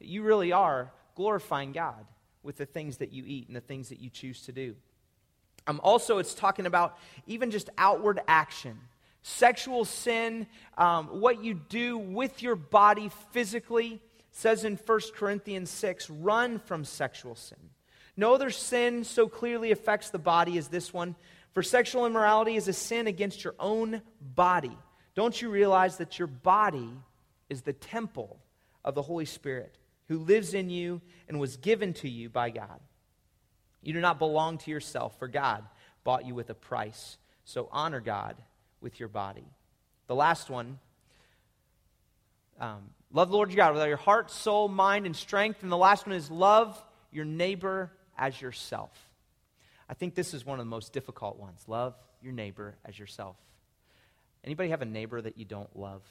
You 0.00 0.22
really 0.22 0.52
are 0.52 0.92
glorifying 1.14 1.72
God 1.72 2.06
with 2.42 2.56
the 2.56 2.66
things 2.66 2.98
that 2.98 3.12
you 3.12 3.24
eat 3.26 3.48
and 3.48 3.56
the 3.56 3.60
things 3.60 3.90
that 3.90 4.00
you 4.00 4.10
choose 4.10 4.42
to 4.42 4.52
do. 4.52 4.74
Um, 5.66 5.80
also, 5.82 6.18
it's 6.18 6.34
talking 6.34 6.66
about 6.66 6.98
even 7.26 7.50
just 7.50 7.70
outward 7.78 8.20
action 8.28 8.78
sexual 9.24 9.86
sin, 9.86 10.46
um, 10.76 11.06
what 11.20 11.42
you 11.42 11.54
do 11.54 11.96
with 11.96 12.42
your 12.42 12.54
body 12.54 13.10
physically, 13.32 14.02
says 14.30 14.64
in 14.64 14.76
1 14.76 15.00
Corinthians 15.16 15.70
6 15.70 16.10
run 16.10 16.58
from 16.58 16.84
sexual 16.84 17.34
sin. 17.34 17.70
No 18.16 18.34
other 18.34 18.50
sin 18.50 19.02
so 19.02 19.26
clearly 19.26 19.72
affects 19.72 20.10
the 20.10 20.18
body 20.18 20.58
as 20.58 20.68
this 20.68 20.92
one. 20.92 21.16
For 21.52 21.62
sexual 21.62 22.04
immorality 22.04 22.56
is 22.56 22.68
a 22.68 22.74
sin 22.74 23.06
against 23.06 23.42
your 23.42 23.54
own 23.58 24.02
body. 24.20 24.76
Don't 25.14 25.40
you 25.40 25.48
realize 25.48 25.96
that 25.96 26.18
your 26.18 26.28
body 26.28 26.90
is 27.48 27.62
the 27.62 27.72
temple 27.72 28.38
of 28.84 28.94
the 28.94 29.02
Holy 29.02 29.24
Spirit, 29.24 29.78
who 30.08 30.18
lives 30.18 30.52
in 30.52 30.68
you 30.68 31.00
and 31.28 31.40
was 31.40 31.56
given 31.56 31.94
to 31.94 32.10
you 32.10 32.28
by 32.28 32.50
God. 32.50 32.80
You 33.82 33.94
do 33.94 34.00
not 34.00 34.18
belong 34.18 34.58
to 34.58 34.70
yourself, 34.70 35.18
for 35.18 35.28
God 35.28 35.64
bought 36.02 36.26
you 36.26 36.34
with 36.34 36.50
a 36.50 36.54
price. 36.54 37.16
So 37.44 37.68
honor 37.72 38.00
God 38.00 38.36
with 38.84 39.00
your 39.00 39.08
body. 39.08 39.44
The 40.06 40.14
last 40.14 40.48
one 40.48 40.78
um, 42.60 42.90
love 43.12 43.30
the 43.30 43.36
Lord 43.36 43.50
your 43.50 43.56
God 43.56 43.72
with 43.72 43.82
all 43.82 43.88
your 43.88 43.96
heart, 43.96 44.30
soul, 44.30 44.68
mind, 44.68 45.06
and 45.06 45.16
strength. 45.16 45.62
And 45.62 45.72
the 45.72 45.76
last 45.76 46.06
one 46.06 46.14
is 46.14 46.30
love 46.30 46.80
your 47.10 47.24
neighbor 47.24 47.90
as 48.16 48.40
yourself. 48.40 48.92
I 49.88 49.94
think 49.94 50.14
this 50.14 50.34
is 50.34 50.46
one 50.46 50.60
of 50.60 50.64
the 50.64 50.70
most 50.70 50.92
difficult 50.92 51.38
ones. 51.38 51.64
Love 51.66 51.94
your 52.22 52.32
neighbor 52.32 52.76
as 52.84 52.96
yourself. 52.96 53.36
Anybody 54.44 54.68
have 54.70 54.82
a 54.82 54.86
neighbor 54.86 55.20
that 55.20 55.36
you 55.36 55.44
don't 55.44 55.74
love? 55.76 56.02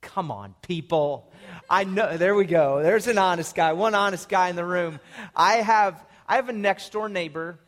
Come 0.00 0.30
on, 0.30 0.54
people. 0.62 1.32
I 1.68 1.84
know 1.84 2.16
there 2.16 2.34
we 2.34 2.44
go. 2.44 2.82
There's 2.82 3.08
an 3.08 3.18
honest 3.18 3.54
guy, 3.56 3.72
one 3.72 3.94
honest 3.94 4.28
guy 4.28 4.48
in 4.48 4.56
the 4.56 4.64
room. 4.64 5.00
I 5.34 5.56
have 5.56 6.04
I 6.28 6.36
have 6.36 6.48
a 6.48 6.52
next 6.52 6.92
door 6.92 7.08
neighbor 7.08 7.58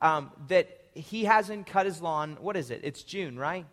um, 0.00 0.32
that 0.48 0.77
he 0.94 1.24
hasn't 1.24 1.66
cut 1.66 1.86
his 1.86 2.00
lawn. 2.00 2.36
What 2.40 2.56
is 2.56 2.70
it? 2.70 2.80
It's 2.84 3.02
June, 3.02 3.38
right? 3.38 3.66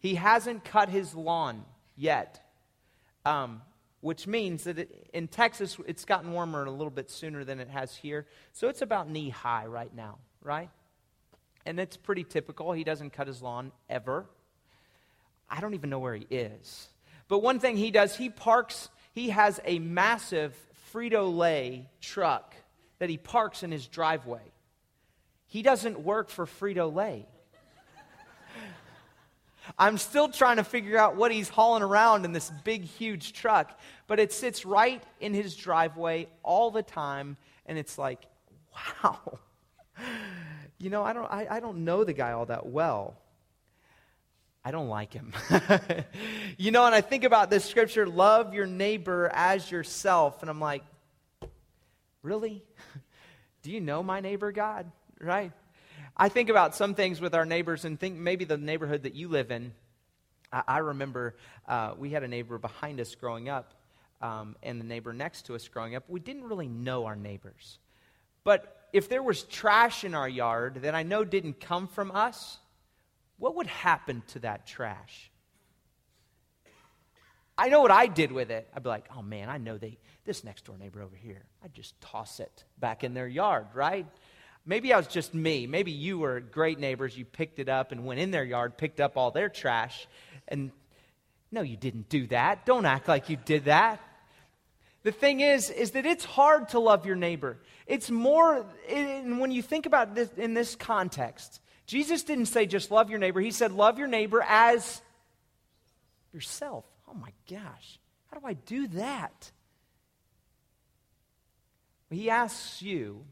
He 0.00 0.14
hasn't 0.14 0.64
cut 0.64 0.88
his 0.88 1.14
lawn 1.14 1.64
yet, 1.96 2.40
um, 3.24 3.62
which 4.00 4.26
means 4.26 4.64
that 4.64 4.78
it, 4.78 5.10
in 5.12 5.28
Texas 5.28 5.76
it's 5.86 6.04
gotten 6.04 6.32
warmer 6.32 6.64
a 6.64 6.70
little 6.70 6.90
bit 6.90 7.10
sooner 7.10 7.44
than 7.44 7.60
it 7.60 7.68
has 7.68 7.94
here. 7.94 8.26
So 8.52 8.68
it's 8.68 8.82
about 8.82 9.08
knee 9.10 9.28
high 9.28 9.66
right 9.66 9.94
now, 9.94 10.18
right? 10.42 10.70
And 11.66 11.78
it's 11.78 11.96
pretty 11.96 12.24
typical. 12.24 12.72
He 12.72 12.84
doesn't 12.84 13.10
cut 13.10 13.26
his 13.26 13.42
lawn 13.42 13.72
ever. 13.88 14.26
I 15.48 15.60
don't 15.60 15.74
even 15.74 15.90
know 15.90 15.98
where 15.98 16.14
he 16.14 16.26
is. 16.30 16.88
But 17.28 17.40
one 17.40 17.60
thing 17.60 17.76
he 17.76 17.90
does, 17.90 18.16
he 18.16 18.30
parks, 18.30 18.88
he 19.12 19.30
has 19.30 19.60
a 19.64 19.78
massive 19.78 20.56
Frito 20.92 21.36
Lay 21.36 21.88
truck 22.00 22.54
that 22.98 23.10
he 23.10 23.18
parks 23.18 23.62
in 23.62 23.70
his 23.70 23.86
driveway. 23.86 24.40
He 25.50 25.62
doesn't 25.62 26.00
work 26.00 26.30
for 26.30 26.46
Frito 26.46 26.94
Lay. 26.94 27.26
I'm 29.76 29.98
still 29.98 30.28
trying 30.28 30.56
to 30.56 30.64
figure 30.64 30.96
out 30.96 31.16
what 31.16 31.32
he's 31.32 31.48
hauling 31.48 31.82
around 31.82 32.24
in 32.24 32.32
this 32.32 32.52
big, 32.62 32.84
huge 32.84 33.32
truck, 33.32 33.78
but 34.06 34.20
it 34.20 34.32
sits 34.32 34.64
right 34.64 35.02
in 35.20 35.34
his 35.34 35.56
driveway 35.56 36.28
all 36.44 36.70
the 36.70 36.84
time, 36.84 37.36
and 37.66 37.76
it's 37.76 37.98
like, 37.98 38.20
wow. 38.72 39.38
You 40.78 40.88
know, 40.88 41.02
I 41.02 41.12
don't, 41.12 41.30
I, 41.30 41.46
I 41.50 41.60
don't 41.60 41.84
know 41.84 42.04
the 42.04 42.12
guy 42.12 42.30
all 42.30 42.46
that 42.46 42.66
well. 42.66 43.16
I 44.64 44.70
don't 44.70 44.88
like 44.88 45.12
him. 45.12 45.32
you 46.58 46.70
know, 46.70 46.86
and 46.86 46.94
I 46.94 47.00
think 47.00 47.24
about 47.24 47.50
this 47.50 47.64
scripture 47.64 48.06
love 48.06 48.54
your 48.54 48.66
neighbor 48.66 49.28
as 49.34 49.68
yourself, 49.68 50.42
and 50.42 50.50
I'm 50.50 50.60
like, 50.60 50.84
really? 52.22 52.62
Do 53.62 53.72
you 53.72 53.80
know 53.80 54.02
my 54.02 54.20
neighbor, 54.20 54.52
God? 54.52 54.90
Right? 55.20 55.52
I 56.16 56.28
think 56.28 56.48
about 56.48 56.74
some 56.74 56.94
things 56.94 57.20
with 57.20 57.34
our 57.34 57.44
neighbors 57.44 57.84
and 57.84 57.98
think 57.98 58.16
maybe 58.16 58.44
the 58.44 58.56
neighborhood 58.56 59.02
that 59.04 59.14
you 59.14 59.28
live 59.28 59.50
in. 59.50 59.72
I, 60.52 60.62
I 60.66 60.78
remember 60.78 61.36
uh, 61.68 61.94
we 61.98 62.10
had 62.10 62.22
a 62.22 62.28
neighbor 62.28 62.58
behind 62.58 63.00
us 63.00 63.14
growing 63.14 63.48
up, 63.48 63.74
um, 64.22 64.56
and 64.62 64.80
the 64.80 64.84
neighbor 64.84 65.12
next 65.12 65.46
to 65.46 65.54
us 65.54 65.68
growing 65.68 65.94
up. 65.94 66.04
We 66.08 66.20
didn't 66.20 66.44
really 66.44 66.68
know 66.68 67.06
our 67.06 67.16
neighbors. 67.16 67.78
But 68.44 68.88
if 68.92 69.08
there 69.08 69.22
was 69.22 69.42
trash 69.42 70.04
in 70.04 70.14
our 70.14 70.28
yard 70.28 70.80
that 70.82 70.94
I 70.94 71.02
know 71.02 71.24
didn't 71.24 71.60
come 71.60 71.86
from 71.86 72.10
us, 72.10 72.58
what 73.38 73.56
would 73.56 73.66
happen 73.66 74.22
to 74.28 74.40
that 74.40 74.66
trash? 74.66 75.30
I 77.56 77.68
know 77.68 77.82
what 77.82 77.90
I 77.90 78.06
did 78.06 78.32
with 78.32 78.50
it. 78.50 78.68
I'd 78.74 78.82
be 78.82 78.88
like, 78.88 79.08
oh 79.14 79.22
man, 79.22 79.50
I 79.50 79.58
know 79.58 79.76
they, 79.76 79.98
this 80.24 80.44
next 80.44 80.64
door 80.64 80.78
neighbor 80.78 81.02
over 81.02 81.16
here, 81.16 81.44
I'd 81.62 81.74
just 81.74 82.00
toss 82.00 82.40
it 82.40 82.64
back 82.78 83.04
in 83.04 83.12
their 83.12 83.28
yard, 83.28 83.66
right? 83.74 84.06
Maybe 84.66 84.92
I 84.92 84.96
was 84.96 85.06
just 85.06 85.34
me. 85.34 85.66
Maybe 85.66 85.90
you 85.90 86.18
were 86.18 86.40
great 86.40 86.78
neighbors. 86.78 87.16
You 87.16 87.24
picked 87.24 87.58
it 87.58 87.68
up 87.68 87.92
and 87.92 88.04
went 88.04 88.20
in 88.20 88.30
their 88.30 88.44
yard, 88.44 88.76
picked 88.76 89.00
up 89.00 89.16
all 89.16 89.30
their 89.30 89.48
trash. 89.48 90.06
And 90.48 90.70
no, 91.50 91.62
you 91.62 91.76
didn't 91.76 92.08
do 92.08 92.26
that. 92.28 92.66
Don't 92.66 92.86
act 92.86 93.08
like 93.08 93.28
you 93.28 93.36
did 93.36 93.64
that. 93.64 94.00
The 95.02 95.12
thing 95.12 95.40
is, 95.40 95.70
is 95.70 95.92
that 95.92 96.04
it's 96.04 96.24
hard 96.24 96.68
to 96.70 96.78
love 96.78 97.06
your 97.06 97.16
neighbor. 97.16 97.56
It's 97.86 98.10
more, 98.10 98.66
and 98.88 99.40
when 99.40 99.50
you 99.50 99.62
think 99.62 99.86
about 99.86 100.14
this 100.14 100.30
in 100.36 100.52
this 100.52 100.76
context, 100.76 101.60
Jesus 101.86 102.22
didn't 102.22 102.46
say 102.46 102.66
just 102.66 102.90
love 102.90 103.10
your 103.10 103.18
neighbor. 103.18 103.40
He 103.40 103.50
said 103.50 103.72
love 103.72 103.98
your 103.98 104.08
neighbor 104.08 104.44
as 104.46 105.00
yourself. 106.32 106.84
Oh 107.08 107.14
my 107.14 107.32
gosh, 107.50 107.98
how 108.26 108.38
do 108.38 108.46
I 108.46 108.52
do 108.52 108.88
that? 108.88 109.50
He 112.10 112.28
asks 112.28 112.82
you 112.82 113.24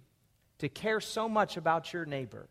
to 0.59 0.69
care 0.69 1.01
so 1.01 1.29
much 1.29 1.57
about 1.57 1.93
your 1.93 2.05
neighbor 2.05 2.49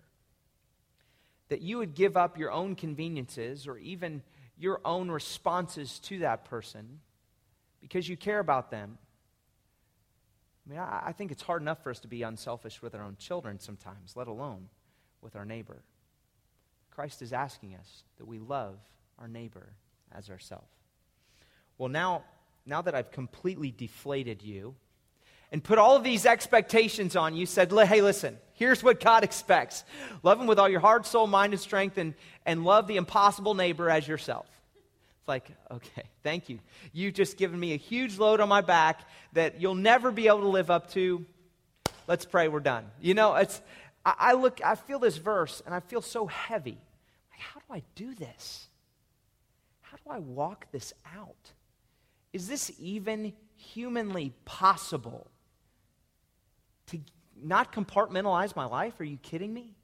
that 1.49 1.61
you 1.61 1.77
would 1.77 1.93
give 1.93 2.17
up 2.17 2.37
your 2.37 2.51
own 2.51 2.75
conveniences 2.75 3.67
or 3.67 3.77
even 3.77 4.21
your 4.57 4.81
own 4.83 5.09
responses 5.09 5.99
to 5.99 6.19
that 6.19 6.45
person 6.45 6.99
because 7.81 8.07
you 8.07 8.17
care 8.17 8.39
about 8.39 8.71
them 8.71 8.97
I 10.67 10.69
mean, 10.69 10.79
I, 10.79 11.03
I 11.07 11.11
think 11.13 11.31
it's 11.31 11.41
hard 11.41 11.61
enough 11.61 11.81
for 11.81 11.89
us 11.89 11.99
to 12.01 12.07
be 12.07 12.23
unselfish 12.23 12.81
with 12.81 12.93
our 12.93 13.03
own 13.03 13.15
children 13.17 13.59
sometimes, 13.59 14.15
let 14.15 14.27
alone 14.27 14.69
with 15.21 15.35
our 15.35 15.45
neighbor. 15.45 15.81
Christ 16.91 17.21
is 17.21 17.31
asking 17.31 17.75
us 17.75 18.03
that 18.17 18.25
we 18.25 18.39
love 18.39 18.77
our 19.19 19.27
neighbor 19.27 19.69
as 20.11 20.29
ourselves. 20.29 20.67
Well, 21.77 21.89
now, 21.89 22.23
now 22.65 22.81
that 22.81 22.95
I've 22.95 23.11
completely 23.11 23.71
deflated 23.71 24.41
you 24.41 24.75
and 25.51 25.63
put 25.63 25.77
all 25.77 25.95
of 25.95 26.03
these 26.03 26.25
expectations 26.25 27.15
on 27.15 27.35
you, 27.35 27.45
said, 27.45 27.71
hey, 27.71 28.01
listen, 28.01 28.37
here's 28.53 28.83
what 28.83 28.99
God 28.99 29.23
expects 29.23 29.83
love 30.23 30.39
Him 30.39 30.47
with 30.47 30.59
all 30.59 30.69
your 30.69 30.79
heart, 30.79 31.05
soul, 31.05 31.27
mind, 31.27 31.53
and 31.53 31.61
strength, 31.61 31.97
and, 31.97 32.13
and 32.45 32.63
love 32.63 32.87
the 32.87 32.97
impossible 32.97 33.53
neighbor 33.53 33.89
as 33.89 34.07
yourself. 34.07 34.47
It's 35.19 35.27
like, 35.27 35.49
okay, 35.71 36.03
thank 36.23 36.49
you. 36.49 36.59
You've 36.91 37.13
just 37.13 37.37
given 37.37 37.59
me 37.59 37.73
a 37.73 37.77
huge 37.77 38.17
load 38.17 38.39
on 38.39 38.49
my 38.49 38.61
back 38.61 39.01
that 39.33 39.61
you'll 39.61 39.75
never 39.75 40.11
be 40.11 40.27
able 40.27 40.41
to 40.41 40.47
live 40.47 40.69
up 40.69 40.91
to. 40.91 41.25
Let's 42.07 42.25
pray, 42.25 42.47
we're 42.47 42.59
done. 42.59 42.85
You 43.01 43.13
know, 43.13 43.35
it's, 43.35 43.61
I, 44.05 44.13
I 44.17 44.33
look, 44.33 44.61
I 44.63 44.75
feel 44.75 44.99
this 44.99 45.17
verse 45.17 45.61
and 45.65 45.73
I 45.73 45.79
feel 45.81 46.01
so 46.01 46.27
heavy. 46.27 46.77
Like, 47.31 47.39
how 47.39 47.59
do 47.59 47.73
I 47.73 47.83
do 47.95 48.15
this? 48.15 48.67
How 49.81 49.97
do 49.97 50.09
I 50.09 50.19
walk 50.19 50.67
this 50.71 50.93
out? 51.17 51.51
Is 52.33 52.47
this 52.47 52.71
even 52.79 53.33
humanly 53.55 54.33
possible 54.45 55.29
to 56.87 56.99
not 57.41 57.71
compartmentalize 57.71 58.55
my 58.55 58.65
life? 58.65 58.99
Are 58.99 59.03
you 59.03 59.17
kidding 59.17 59.53
me? 59.53 59.75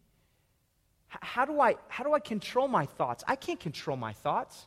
How 1.08 1.46
do 1.46 1.60
I, 1.60 1.76
how 1.88 2.04
do 2.04 2.14
I 2.14 2.20
control 2.20 2.68
my 2.68 2.86
thoughts? 2.86 3.24
I 3.28 3.36
can't 3.36 3.60
control 3.60 3.98
my 3.98 4.14
thoughts. 4.14 4.66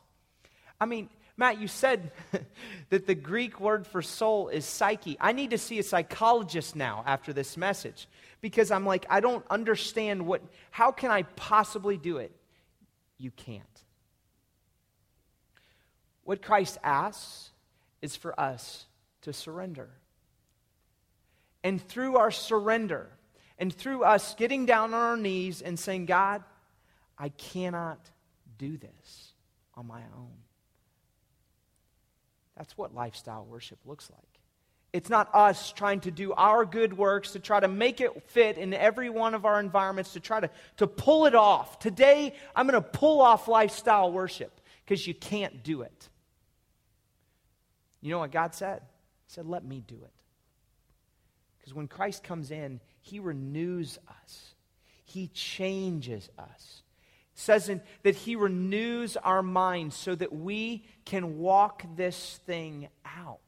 I 0.79 0.85
mean, 0.85 1.09
Matt, 1.35 1.59
you 1.59 1.67
said 1.67 2.11
that 2.89 3.05
the 3.05 3.15
Greek 3.15 3.59
word 3.59 3.85
for 3.85 4.01
soul 4.01 4.49
is 4.49 4.65
psyche. 4.65 5.17
I 5.19 5.33
need 5.33 5.51
to 5.51 5.57
see 5.57 5.77
a 5.79 5.83
psychologist 5.83 6.75
now 6.75 7.03
after 7.05 7.33
this 7.33 7.57
message 7.57 8.07
because 8.41 8.71
I'm 8.71 8.85
like, 8.85 9.05
I 9.09 9.19
don't 9.19 9.45
understand 9.49 10.25
what, 10.25 10.41
how 10.71 10.91
can 10.91 11.11
I 11.11 11.23
possibly 11.23 11.97
do 11.97 12.17
it? 12.17 12.31
You 13.17 13.31
can't. 13.31 13.63
What 16.23 16.41
Christ 16.41 16.77
asks 16.83 17.51
is 18.01 18.15
for 18.15 18.37
us 18.39 18.85
to 19.21 19.33
surrender. 19.33 19.89
And 21.67 21.85
through 21.85 22.15
our 22.15 22.31
surrender, 22.31 23.09
and 23.57 23.73
through 23.73 24.05
us 24.05 24.35
getting 24.35 24.65
down 24.65 24.93
on 24.93 25.01
our 25.01 25.17
knees 25.17 25.61
and 25.61 25.77
saying, 25.77 26.05
God, 26.05 26.41
I 27.17 27.27
cannot 27.27 27.99
do 28.57 28.77
this 28.77 29.33
on 29.75 29.85
my 29.85 29.99
own. 30.15 30.31
That's 32.55 32.77
what 32.77 32.95
lifestyle 32.95 33.45
worship 33.45 33.79
looks 33.85 34.09
like. 34.09 34.21
It's 34.93 35.09
not 35.09 35.29
us 35.35 35.73
trying 35.73 35.99
to 36.01 36.11
do 36.11 36.31
our 36.31 36.63
good 36.63 36.97
works 36.97 37.33
to 37.33 37.39
try 37.39 37.59
to 37.59 37.67
make 37.67 37.99
it 37.99 38.23
fit 38.31 38.57
in 38.57 38.73
every 38.73 39.09
one 39.09 39.33
of 39.33 39.43
our 39.43 39.59
environments, 39.59 40.13
to 40.13 40.21
try 40.21 40.39
to, 40.39 40.49
to 40.77 40.87
pull 40.87 41.25
it 41.25 41.35
off. 41.35 41.79
Today, 41.79 42.33
I'm 42.55 42.65
going 42.65 42.81
to 42.81 42.89
pull 42.89 43.19
off 43.19 43.49
lifestyle 43.49 44.09
worship 44.09 44.61
because 44.85 45.05
you 45.05 45.13
can't 45.13 45.65
do 45.65 45.81
it. 45.81 46.09
You 47.99 48.11
know 48.11 48.19
what 48.19 48.31
God 48.31 48.55
said? 48.55 48.83
He 49.25 49.33
said, 49.33 49.45
Let 49.45 49.65
me 49.65 49.83
do 49.85 49.95
it. 50.01 50.13
Because 51.67 51.75
when 51.75 51.89
Christ 51.89 52.23
comes 52.23 52.49
in, 52.49 52.79
he 53.01 53.19
renews 53.19 53.99
us, 54.07 54.53
he 55.03 55.27
changes 55.27 56.29
us 56.39 56.81
It 57.33 57.39
says 57.41 57.67
in, 57.67 57.81
that 58.03 58.15
he 58.15 58.37
renews 58.37 59.17
our 59.17 59.43
minds 59.43 59.93
so 59.93 60.15
that 60.15 60.31
we 60.31 60.85
can 61.03 61.39
walk 61.39 61.83
this 61.97 62.39
thing 62.45 62.87
out. 63.05 63.41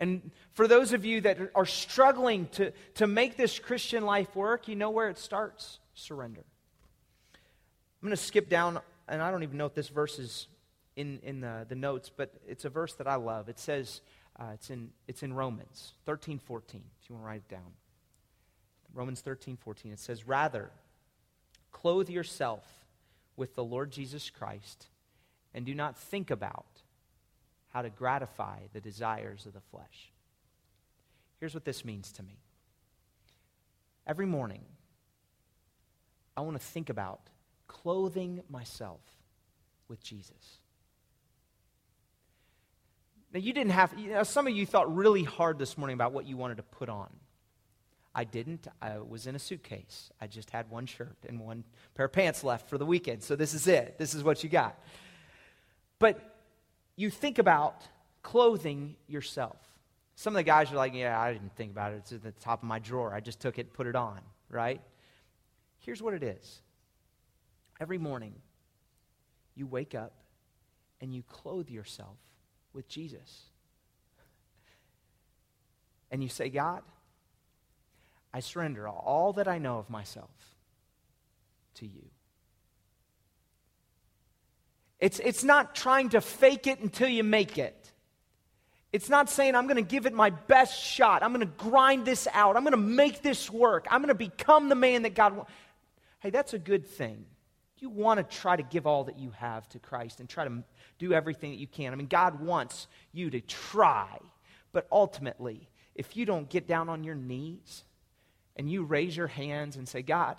And 0.00 0.30
for 0.54 0.66
those 0.66 0.94
of 0.94 1.04
you 1.04 1.20
that 1.20 1.36
are 1.54 1.66
struggling 1.66 2.46
to, 2.52 2.72
to 2.94 3.06
make 3.06 3.36
this 3.36 3.58
Christian 3.58 4.06
life 4.06 4.34
work, 4.34 4.66
you 4.66 4.76
know 4.76 4.88
where 4.88 5.10
it 5.10 5.18
starts? 5.18 5.78
Surrender. 5.92 6.42
I'm 8.02 8.08
going 8.08 8.16
to 8.16 8.16
skip 8.16 8.48
down, 8.48 8.80
and 9.08 9.20
I 9.20 9.30
don't 9.30 9.42
even 9.42 9.58
know 9.58 9.66
if 9.66 9.74
this 9.74 9.90
verse 9.90 10.18
is 10.18 10.46
in, 10.96 11.20
in 11.22 11.40
the, 11.42 11.66
the 11.68 11.74
notes, 11.74 12.10
but 12.16 12.32
it's 12.48 12.64
a 12.64 12.70
verse 12.70 12.94
that 12.94 13.06
I 13.06 13.16
love. 13.16 13.50
It 13.50 13.58
says, 13.58 14.00
uh, 14.38 14.50
it's, 14.54 14.70
in, 14.70 14.90
it's 15.06 15.22
in 15.22 15.32
Romans 15.32 15.92
13, 16.06 16.38
14, 16.38 16.82
if 17.00 17.08
you 17.08 17.14
want 17.14 17.24
to 17.24 17.28
write 17.28 17.42
it 17.48 17.48
down. 17.48 17.72
Romans 18.92 19.20
13, 19.20 19.56
14. 19.56 19.92
It 19.92 19.98
says, 19.98 20.26
Rather, 20.26 20.70
clothe 21.72 22.08
yourself 22.08 22.64
with 23.36 23.54
the 23.54 23.64
Lord 23.64 23.90
Jesus 23.90 24.30
Christ 24.30 24.86
and 25.52 25.64
do 25.66 25.74
not 25.74 25.96
think 25.96 26.30
about 26.30 26.82
how 27.72 27.82
to 27.82 27.90
gratify 27.90 28.58
the 28.72 28.80
desires 28.80 29.46
of 29.46 29.52
the 29.52 29.60
flesh. 29.60 30.12
Here's 31.40 31.54
what 31.54 31.64
this 31.64 31.84
means 31.84 32.12
to 32.12 32.22
me. 32.22 32.38
Every 34.06 34.26
morning, 34.26 34.64
I 36.36 36.42
want 36.42 36.56
to 36.56 36.64
think 36.64 36.88
about 36.88 37.20
clothing 37.66 38.42
myself 38.48 39.00
with 39.88 40.02
Jesus. 40.02 40.58
Now, 43.34 43.40
you 43.40 43.52
didn't 43.52 43.72
have, 43.72 43.98
you 43.98 44.10
know, 44.10 44.22
some 44.22 44.46
of 44.46 44.54
you 44.54 44.64
thought 44.64 44.94
really 44.94 45.24
hard 45.24 45.58
this 45.58 45.76
morning 45.76 45.94
about 45.94 46.12
what 46.12 46.24
you 46.24 46.36
wanted 46.36 46.58
to 46.58 46.62
put 46.62 46.88
on. 46.88 47.10
I 48.14 48.22
didn't. 48.22 48.68
I 48.80 48.98
was 48.98 49.26
in 49.26 49.34
a 49.34 49.40
suitcase. 49.40 50.12
I 50.20 50.28
just 50.28 50.50
had 50.50 50.70
one 50.70 50.86
shirt 50.86 51.16
and 51.28 51.40
one 51.40 51.64
pair 51.96 52.06
of 52.06 52.12
pants 52.12 52.44
left 52.44 52.70
for 52.70 52.78
the 52.78 52.86
weekend. 52.86 53.24
So 53.24 53.34
this 53.34 53.52
is 53.52 53.66
it. 53.66 53.98
This 53.98 54.14
is 54.14 54.22
what 54.22 54.44
you 54.44 54.48
got. 54.48 54.78
But 55.98 56.36
you 56.94 57.10
think 57.10 57.40
about 57.40 57.82
clothing 58.22 58.94
yourself. 59.08 59.56
Some 60.14 60.34
of 60.34 60.36
the 60.36 60.44
guys 60.44 60.70
are 60.70 60.76
like, 60.76 60.94
yeah, 60.94 61.20
I 61.20 61.32
didn't 61.32 61.56
think 61.56 61.72
about 61.72 61.92
it. 61.92 61.96
It's 61.96 62.12
at 62.12 62.22
the 62.22 62.30
top 62.30 62.62
of 62.62 62.68
my 62.68 62.78
drawer. 62.78 63.12
I 63.12 63.18
just 63.18 63.40
took 63.40 63.58
it, 63.58 63.72
put 63.72 63.88
it 63.88 63.96
on, 63.96 64.20
right? 64.48 64.80
Here's 65.80 66.00
what 66.00 66.14
it 66.14 66.22
is 66.22 66.62
every 67.80 67.98
morning, 67.98 68.34
you 69.56 69.66
wake 69.66 69.96
up 69.96 70.12
and 71.00 71.12
you 71.12 71.24
clothe 71.24 71.68
yourself 71.68 72.16
with 72.74 72.88
Jesus. 72.88 73.42
And 76.10 76.22
you 76.22 76.28
say, 76.28 76.48
God, 76.48 76.82
I 78.32 78.40
surrender 78.40 78.88
all 78.88 79.32
that 79.34 79.48
I 79.48 79.58
know 79.58 79.78
of 79.78 79.88
myself 79.88 80.30
to 81.76 81.86
you. 81.86 82.02
It's, 85.00 85.20
it's 85.20 85.44
not 85.44 85.74
trying 85.74 86.10
to 86.10 86.20
fake 86.20 86.66
it 86.66 86.80
until 86.80 87.08
you 87.08 87.24
make 87.24 87.58
it. 87.58 87.92
It's 88.92 89.08
not 89.08 89.28
saying, 89.28 89.56
I'm 89.56 89.66
going 89.66 89.76
to 89.76 89.82
give 89.82 90.06
it 90.06 90.12
my 90.12 90.30
best 90.30 90.80
shot. 90.80 91.22
I'm 91.22 91.32
going 91.32 91.46
to 91.46 91.52
grind 91.64 92.04
this 92.04 92.28
out. 92.32 92.56
I'm 92.56 92.62
going 92.62 92.72
to 92.72 92.76
make 92.76 93.22
this 93.22 93.50
work. 93.50 93.86
I'm 93.90 94.00
going 94.00 94.08
to 94.08 94.14
become 94.14 94.68
the 94.68 94.76
man 94.76 95.02
that 95.02 95.14
God 95.14 95.36
wants. 95.36 95.50
Hey, 96.20 96.30
that's 96.30 96.54
a 96.54 96.58
good 96.58 96.86
thing. 96.86 97.26
You 97.78 97.90
want 97.90 98.18
to 98.18 98.36
try 98.36 98.56
to 98.56 98.62
give 98.62 98.86
all 98.86 99.04
that 99.04 99.18
you 99.18 99.30
have 99.30 99.68
to 99.70 99.78
Christ 99.78 100.20
and 100.20 100.28
try 100.28 100.46
to 100.46 100.62
do 100.98 101.12
everything 101.12 101.50
that 101.50 101.58
you 101.58 101.66
can. 101.66 101.92
I 101.92 101.96
mean, 101.96 102.06
God 102.06 102.40
wants 102.40 102.86
you 103.12 103.30
to 103.30 103.40
try. 103.40 104.18
But 104.72 104.86
ultimately, 104.90 105.68
if 105.94 106.16
you 106.16 106.24
don't 106.24 106.48
get 106.48 106.66
down 106.66 106.88
on 106.88 107.04
your 107.04 107.14
knees 107.14 107.84
and 108.56 108.70
you 108.70 108.84
raise 108.84 109.16
your 109.16 109.26
hands 109.26 109.76
and 109.76 109.88
say, 109.88 110.02
God, 110.02 110.36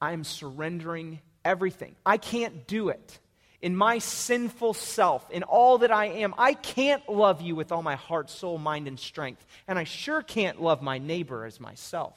I 0.00 0.12
am 0.12 0.24
surrendering 0.24 1.20
everything. 1.44 1.94
I 2.04 2.16
can't 2.16 2.66
do 2.66 2.88
it. 2.88 3.18
In 3.62 3.76
my 3.76 3.98
sinful 3.98 4.72
self, 4.72 5.30
in 5.30 5.42
all 5.42 5.78
that 5.78 5.90
I 5.90 6.06
am, 6.06 6.34
I 6.38 6.54
can't 6.54 7.06
love 7.10 7.42
you 7.42 7.54
with 7.54 7.72
all 7.72 7.82
my 7.82 7.96
heart, 7.96 8.30
soul, 8.30 8.56
mind, 8.56 8.88
and 8.88 8.98
strength. 8.98 9.44
And 9.68 9.78
I 9.78 9.84
sure 9.84 10.22
can't 10.22 10.62
love 10.62 10.80
my 10.80 10.96
neighbor 10.96 11.44
as 11.44 11.60
myself. 11.60 12.14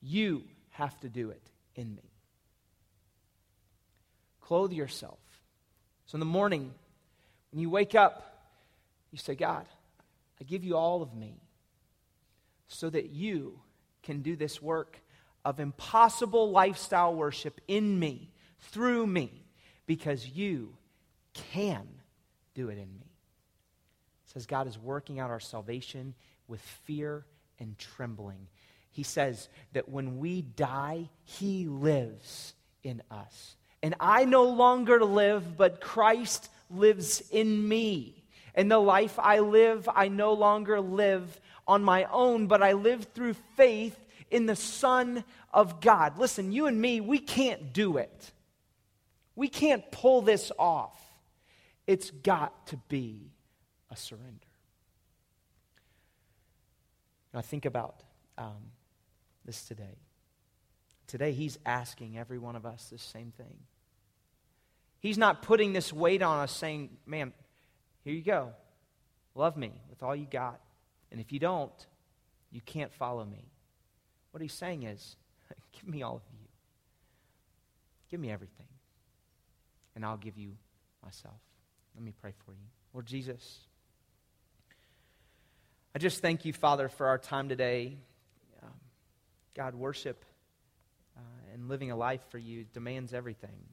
You 0.00 0.44
have 0.70 0.98
to 1.00 1.10
do 1.10 1.30
it 1.30 1.42
in 1.74 1.94
me. 1.94 2.07
Clothe 4.48 4.72
yourself. 4.72 5.18
So 6.06 6.16
in 6.16 6.20
the 6.20 6.24
morning, 6.24 6.72
when 7.52 7.60
you 7.60 7.68
wake 7.68 7.94
up, 7.94 8.48
you 9.10 9.18
say, 9.18 9.34
God, 9.34 9.66
I 10.40 10.44
give 10.44 10.64
you 10.64 10.74
all 10.74 11.02
of 11.02 11.14
me 11.14 11.34
so 12.66 12.88
that 12.88 13.10
you 13.10 13.60
can 14.02 14.22
do 14.22 14.36
this 14.36 14.62
work 14.62 15.02
of 15.44 15.60
impossible 15.60 16.50
lifestyle 16.50 17.14
worship 17.14 17.60
in 17.68 17.98
me, 17.98 18.30
through 18.58 19.06
me, 19.06 19.44
because 19.84 20.26
you 20.26 20.74
can 21.34 21.86
do 22.54 22.70
it 22.70 22.78
in 22.78 22.88
me. 22.98 23.12
It 24.24 24.32
says 24.32 24.46
God 24.46 24.66
is 24.66 24.78
working 24.78 25.20
out 25.20 25.28
our 25.28 25.40
salvation 25.40 26.14
with 26.46 26.62
fear 26.86 27.26
and 27.58 27.76
trembling. 27.76 28.46
He 28.92 29.02
says 29.02 29.50
that 29.74 29.90
when 29.90 30.20
we 30.20 30.40
die, 30.40 31.10
He 31.24 31.66
lives 31.66 32.54
in 32.82 33.02
us. 33.10 33.57
And 33.82 33.94
I 34.00 34.24
no 34.24 34.44
longer 34.44 35.04
live, 35.04 35.56
but 35.56 35.80
Christ 35.80 36.50
lives 36.70 37.22
in 37.30 37.68
me. 37.68 38.24
And 38.54 38.70
the 38.70 38.78
life 38.78 39.18
I 39.18 39.38
live, 39.38 39.88
I 39.94 40.08
no 40.08 40.32
longer 40.32 40.80
live 40.80 41.40
on 41.66 41.82
my 41.82 42.04
own, 42.04 42.46
but 42.46 42.62
I 42.62 42.72
live 42.72 43.04
through 43.14 43.34
faith 43.56 43.96
in 44.30 44.46
the 44.46 44.56
Son 44.56 45.22
of 45.52 45.80
God. 45.80 46.18
Listen, 46.18 46.50
you 46.50 46.66
and 46.66 46.80
me, 46.80 47.00
we 47.00 47.18
can't 47.18 47.72
do 47.72 47.98
it. 47.98 48.32
We 49.36 49.48
can't 49.48 49.88
pull 49.92 50.22
this 50.22 50.50
off. 50.58 51.00
It's 51.86 52.10
got 52.10 52.66
to 52.68 52.76
be 52.88 53.30
a 53.90 53.96
surrender. 53.96 54.34
Now, 57.32 57.42
think 57.42 57.64
about 57.64 58.02
um, 58.36 58.72
this 59.44 59.64
today. 59.64 59.96
Today, 61.08 61.32
He's 61.32 61.58
asking 61.66 62.16
every 62.16 62.38
one 62.38 62.54
of 62.54 62.64
us 62.64 62.88
the 62.90 62.98
same 62.98 63.32
thing. 63.36 63.56
He's 65.00 65.18
not 65.18 65.42
putting 65.42 65.72
this 65.72 65.92
weight 65.92 66.22
on 66.22 66.40
us 66.40 66.52
saying, 66.52 66.90
man, 67.06 67.32
here 68.04 68.12
you 68.12 68.22
go. 68.22 68.50
Love 69.34 69.56
me 69.56 69.72
with 69.88 70.02
all 70.02 70.14
you 70.14 70.26
got. 70.26 70.60
And 71.10 71.20
if 71.20 71.32
you 71.32 71.38
don't, 71.38 71.72
you 72.50 72.60
can't 72.60 72.92
follow 72.92 73.24
me. 73.24 73.44
What 74.32 74.42
he's 74.42 74.52
saying 74.52 74.82
is, 74.82 75.16
give 75.72 75.88
me 75.88 76.02
all 76.02 76.16
of 76.16 76.22
you. 76.32 76.46
Give 78.10 78.20
me 78.20 78.30
everything. 78.30 78.66
And 79.94 80.04
I'll 80.04 80.16
give 80.16 80.36
you 80.36 80.52
myself. 81.04 81.40
Let 81.94 82.04
me 82.04 82.12
pray 82.20 82.32
for 82.44 82.52
you. 82.52 82.66
Lord 82.92 83.06
Jesus, 83.06 83.60
I 85.94 85.98
just 85.98 86.20
thank 86.20 86.44
you, 86.44 86.52
Father, 86.52 86.88
for 86.88 87.06
our 87.06 87.18
time 87.18 87.48
today. 87.48 87.96
Um, 88.62 88.70
God, 89.54 89.74
worship 89.74 90.24
uh, 91.18 91.54
and 91.54 91.68
living 91.68 91.90
a 91.90 91.96
life 91.96 92.20
for 92.30 92.38
you 92.38 92.64
demands 92.72 93.12
everything. 93.12 93.64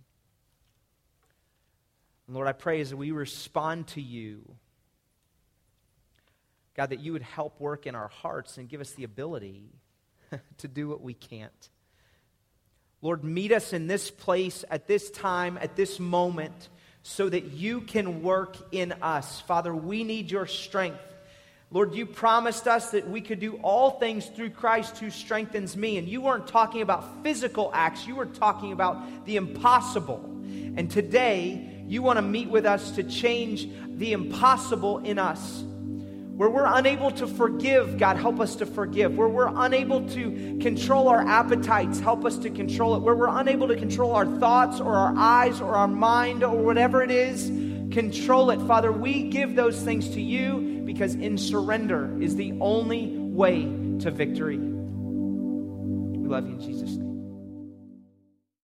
And 2.28 2.36
Lord, 2.36 2.48
I 2.48 2.54
pray 2.54 2.82
as 2.82 2.94
we 2.94 3.12
respond 3.12 3.88
to 3.90 4.02
you, 4.02 4.44
God, 6.76 6.90
that 6.90 7.00
you 7.00 7.14
would 7.14 7.22
help 7.22 7.60
work 7.60 7.88
in 7.88 7.96
our 7.96 8.08
hearts 8.08 8.58
and 8.58 8.68
give 8.68 8.82
us 8.82 8.92
the 8.92 9.04
ability 9.04 9.70
to 10.58 10.68
do 10.68 10.90
what 10.90 11.02
we 11.02 11.14
can't. 11.14 11.70
Lord, 13.02 13.24
meet 13.24 13.52
us 13.52 13.72
in 13.72 13.88
this 13.88 14.10
place 14.10 14.66
at 14.72 14.88
this 14.88 15.12
time, 15.12 15.58
at 15.62 15.76
this 15.76 16.00
moment, 16.00 16.70
so 17.04 17.30
that 17.30 17.52
you 17.52 17.82
can 17.82 18.24
work 18.24 18.58
in 18.72 18.94
us. 18.94 19.40
Father, 19.42 19.76
we 19.76 20.04
need 20.04 20.32
your 20.32 20.48
strength. 20.48 21.00
Lord, 21.72 21.96
you 21.96 22.06
promised 22.06 22.68
us 22.68 22.92
that 22.92 23.10
we 23.10 23.22
could 23.22 23.40
do 23.40 23.56
all 23.64 23.92
things 23.92 24.28
through 24.28 24.52
Christ 24.52 25.00
who 25.00 25.10
strengthens 25.10 25.76
me. 25.76 25.98
And 25.98 26.08
you 26.08 26.22
weren't 26.22 26.48
talking 26.48 26.82
about 26.82 27.24
physical 27.24 27.72
acts, 27.74 28.06
you 28.06 28.16
were 28.16 28.28
talking 28.28 28.72
about 28.72 29.26
the 29.26 29.36
impossible. 29.36 30.24
And 30.78 30.90
today, 30.90 31.84
you 31.88 32.02
want 32.02 32.18
to 32.18 32.22
meet 32.22 32.50
with 32.50 32.66
us 32.66 32.92
to 32.92 33.04
change 33.04 33.68
the 33.98 34.14
impossible 34.14 35.00
in 35.00 35.18
us. 35.18 35.64
Where 36.36 36.50
we're 36.50 36.66
unable 36.66 37.12
to 37.12 37.28
forgive, 37.28 37.98
God, 37.98 38.18
help 38.18 38.42
us 38.42 38.58
to 38.58 38.66
forgive. 38.66 39.16
Where 39.18 39.30
we're 39.30 39.52
unable 39.56 40.08
to 40.10 40.58
control 40.62 41.08
our 41.08 41.26
appetites, 41.26 42.00
help 42.00 42.26
us 42.26 42.38
to 42.40 42.50
control 42.50 42.96
it. 42.96 43.00
Where 43.00 43.16
we're 43.16 43.40
unable 43.40 43.70
to 43.70 43.76
control 43.76 44.14
our 44.14 44.26
thoughts 44.26 44.80
or 44.82 44.96
our 44.96 45.14
eyes 45.18 45.62
or 45.62 45.76
our 45.76 45.88
mind 45.88 46.44
or 46.44 46.58
whatever 46.58 47.02
it 47.02 47.12
is, 47.12 47.48
control 47.94 48.52
it. 48.52 48.60
Father, 48.68 48.92
we 48.92 49.30
give 49.30 49.56
those 49.56 49.82
things 49.82 50.10
to 50.10 50.22
you 50.22 50.75
because 50.96 51.16
in 51.16 51.38
surrender 51.38 52.16
is 52.22 52.38
the 52.38 52.58
only 52.62 53.18
way 53.18 53.64
to 54.00 54.10
victory. 54.10 54.58
We 54.58 56.26
love 56.26 56.48
you 56.48 56.54
in 56.54 56.62
Jesus' 56.62 56.92
name. 56.92 57.05